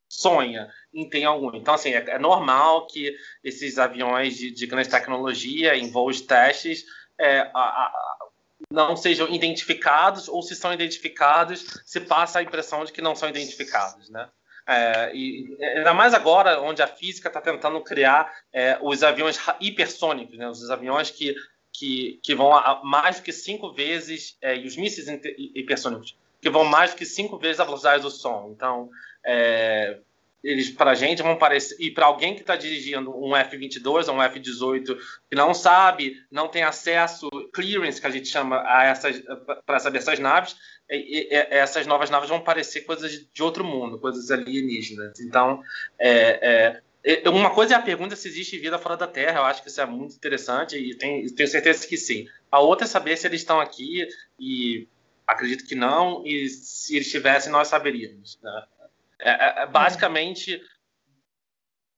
[0.09, 1.55] sonha em ter algum.
[1.55, 6.85] Então, assim, é, é normal que esses aviões de, de, grande tecnologia em voos testes
[7.19, 7.93] é, a, a,
[8.71, 13.29] não sejam identificados ou se são identificados, se passa a impressão de que não são
[13.29, 14.29] identificados, né?
[14.69, 20.37] É, e ainda mais agora, onde a física está tentando criar é, os aviões hipersônicos,
[20.37, 20.49] né?
[20.49, 21.37] os aviões que,
[21.73, 25.07] que, que vão a mais do que cinco vezes, é, e os mísseis
[25.55, 28.51] hipersônicos, que vão mais do que cinco vezes a velocidade do som.
[28.53, 28.91] Então,
[29.27, 29.99] é,
[30.47, 34.15] eles para a gente vão parecer e para alguém que está dirigindo um F22 ou
[34.15, 34.97] um F18
[35.29, 39.21] que não sabe, não tem acesso clearance que a gente chama a essas
[39.67, 40.57] para saber essas naves,
[40.89, 45.19] e, e, essas novas naves vão parecer coisas de outro mundo, coisas alienígenas.
[45.19, 45.61] Então,
[45.99, 49.41] é, é, uma coisa é a pergunta se existe vida fora da Terra.
[49.41, 52.29] Eu acho que isso é muito interessante e tenho, tenho certeza que sim.
[52.51, 54.07] A outra é saber se eles estão aqui
[54.39, 54.87] e
[55.27, 58.39] acredito que não e se eles estivessem nós saberíamos.
[58.41, 58.67] Né?
[59.21, 60.61] É, é, é, basicamente,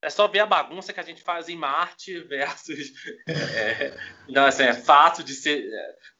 [0.02, 2.92] é só ver a bagunça que a gente faz em Marte versus.
[3.28, 3.96] É,
[4.28, 5.68] então, assim, é fácil de ser.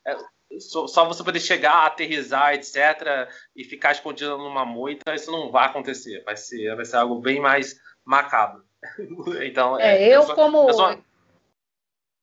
[0.06, 0.16] É, é
[0.58, 5.66] só, só, você poder chegar, aterrizar, etc., e ficar escondido numa moita, isso não vai
[5.66, 6.22] acontecer.
[6.24, 8.64] Vai ser, vai ser algo bem mais macabro.
[9.44, 10.72] então, é, eu, só, como.
[10.72, 10.98] Só...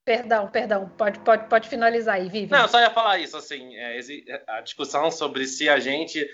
[0.04, 2.52] Perdão, perdão, pode, pode, pode finalizar aí, Vivi.
[2.52, 3.76] Não, eu só ia falar isso, assim,
[4.48, 6.30] a discussão sobre se a gente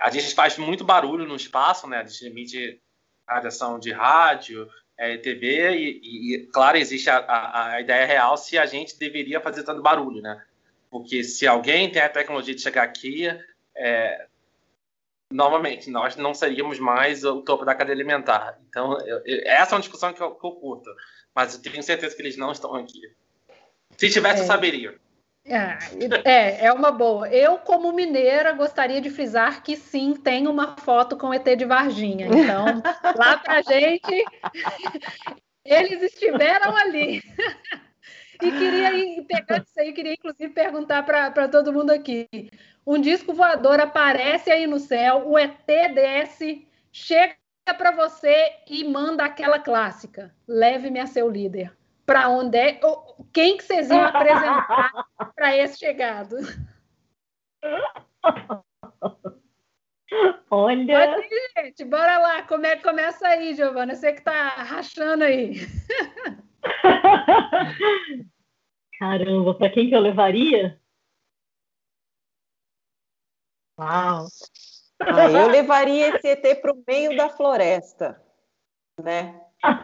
[0.00, 1.98] a gente faz muito barulho no espaço, né?
[1.98, 2.80] A gente emite
[3.26, 8.56] radiação de rádio, é, TV, e, e, claro, existe a, a, a, ideia real se
[8.56, 10.42] a gente deveria fazer tanto barulho, né?
[10.90, 13.26] Porque se alguém tem a tecnologia de chegar aqui,
[13.76, 14.26] é,
[15.30, 18.58] novamente, nós não seríamos mais o topo da cadeia alimentar.
[18.68, 20.88] Então, eu, eu, essa é uma discussão que eu, que eu curto,
[21.34, 23.00] mas eu tenho certeza que eles não estão aqui.
[23.96, 24.44] Se tivesse, é.
[24.44, 24.98] eu saberia.
[25.46, 25.76] É,
[26.24, 27.28] é, é uma boa.
[27.28, 31.66] Eu, como mineira, gostaria de frisar que sim, tem uma foto com o ET de
[31.66, 32.26] Varginha.
[32.26, 32.64] Então,
[33.16, 34.24] lá pra gente,
[35.62, 37.22] eles estiveram ali.
[38.42, 42.26] E queria pegar isso aí, queria inclusive perguntar para todo mundo aqui.
[42.86, 47.36] Um disco voador aparece aí no céu, o ET desce, chega
[47.76, 51.70] para você e manda aquela clássica: leve-me a seu líder
[52.04, 52.80] para onde é,
[53.32, 54.92] quem que vocês iam apresentar
[55.34, 56.36] para esse chegado?
[60.50, 61.08] Olha.
[61.08, 62.42] Pode ir, gente, bora lá.
[62.42, 63.94] Como é que começa aí, Giovana?
[63.94, 65.54] Você que está rachando aí.
[68.98, 70.80] Caramba, para quem que eu levaria?
[73.78, 74.26] Uau!
[75.06, 78.22] Ah, eu levaria esse ET para o meio da floresta,
[79.02, 79.38] né?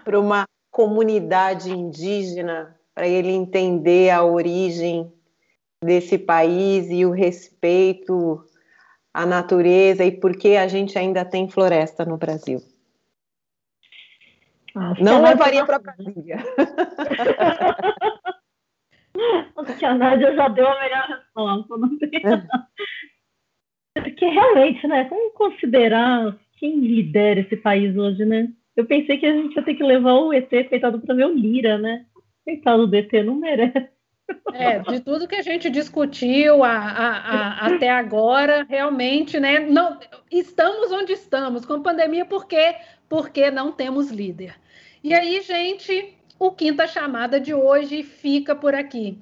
[0.04, 5.12] Para uma comunidade indígena para ele entender a origem
[5.82, 8.44] desse país e o respeito
[9.12, 12.60] à natureza e por que a gente ainda tem floresta no Brasil.
[14.74, 16.38] Acho não levaria para Brasília.
[19.78, 21.76] Que a Nádia já deu a melhor resposta.
[21.76, 21.90] Não
[23.94, 25.04] Porque realmente, né?
[25.04, 28.48] Vamos considerar quem lidera esse país hoje, né?
[28.76, 31.34] Eu pensei que a gente ia ter que levar o ET, coitado, para ver o
[31.34, 32.06] Lira, né?
[32.44, 33.88] Coitado do ET, não merece.
[34.52, 39.60] É, de tudo que a gente discutiu a, a, a, até agora, realmente, né?
[39.60, 39.98] Não,
[40.30, 42.76] estamos onde estamos com pandemia, por quê?
[43.08, 44.54] Porque não temos líder.
[45.02, 49.18] E aí, gente, o quinta chamada de hoje fica por aqui.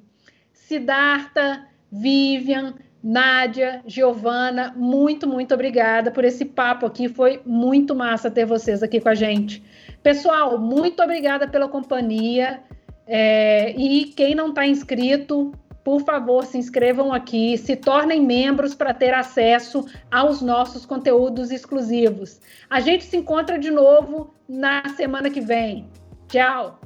[0.53, 7.09] Siddhartha, Vivian, Nádia, Giovana, muito, muito obrigada por esse papo aqui.
[7.09, 9.63] Foi muito massa ter vocês aqui com a gente.
[10.03, 12.63] Pessoal, muito obrigada pela companhia.
[13.07, 15.53] É, e quem não está inscrito,
[15.85, 22.41] por favor, se inscrevam aqui, se tornem membros para ter acesso aos nossos conteúdos exclusivos.
[22.69, 25.89] A gente se encontra de novo na semana que vem.
[26.27, 26.79] Tchau!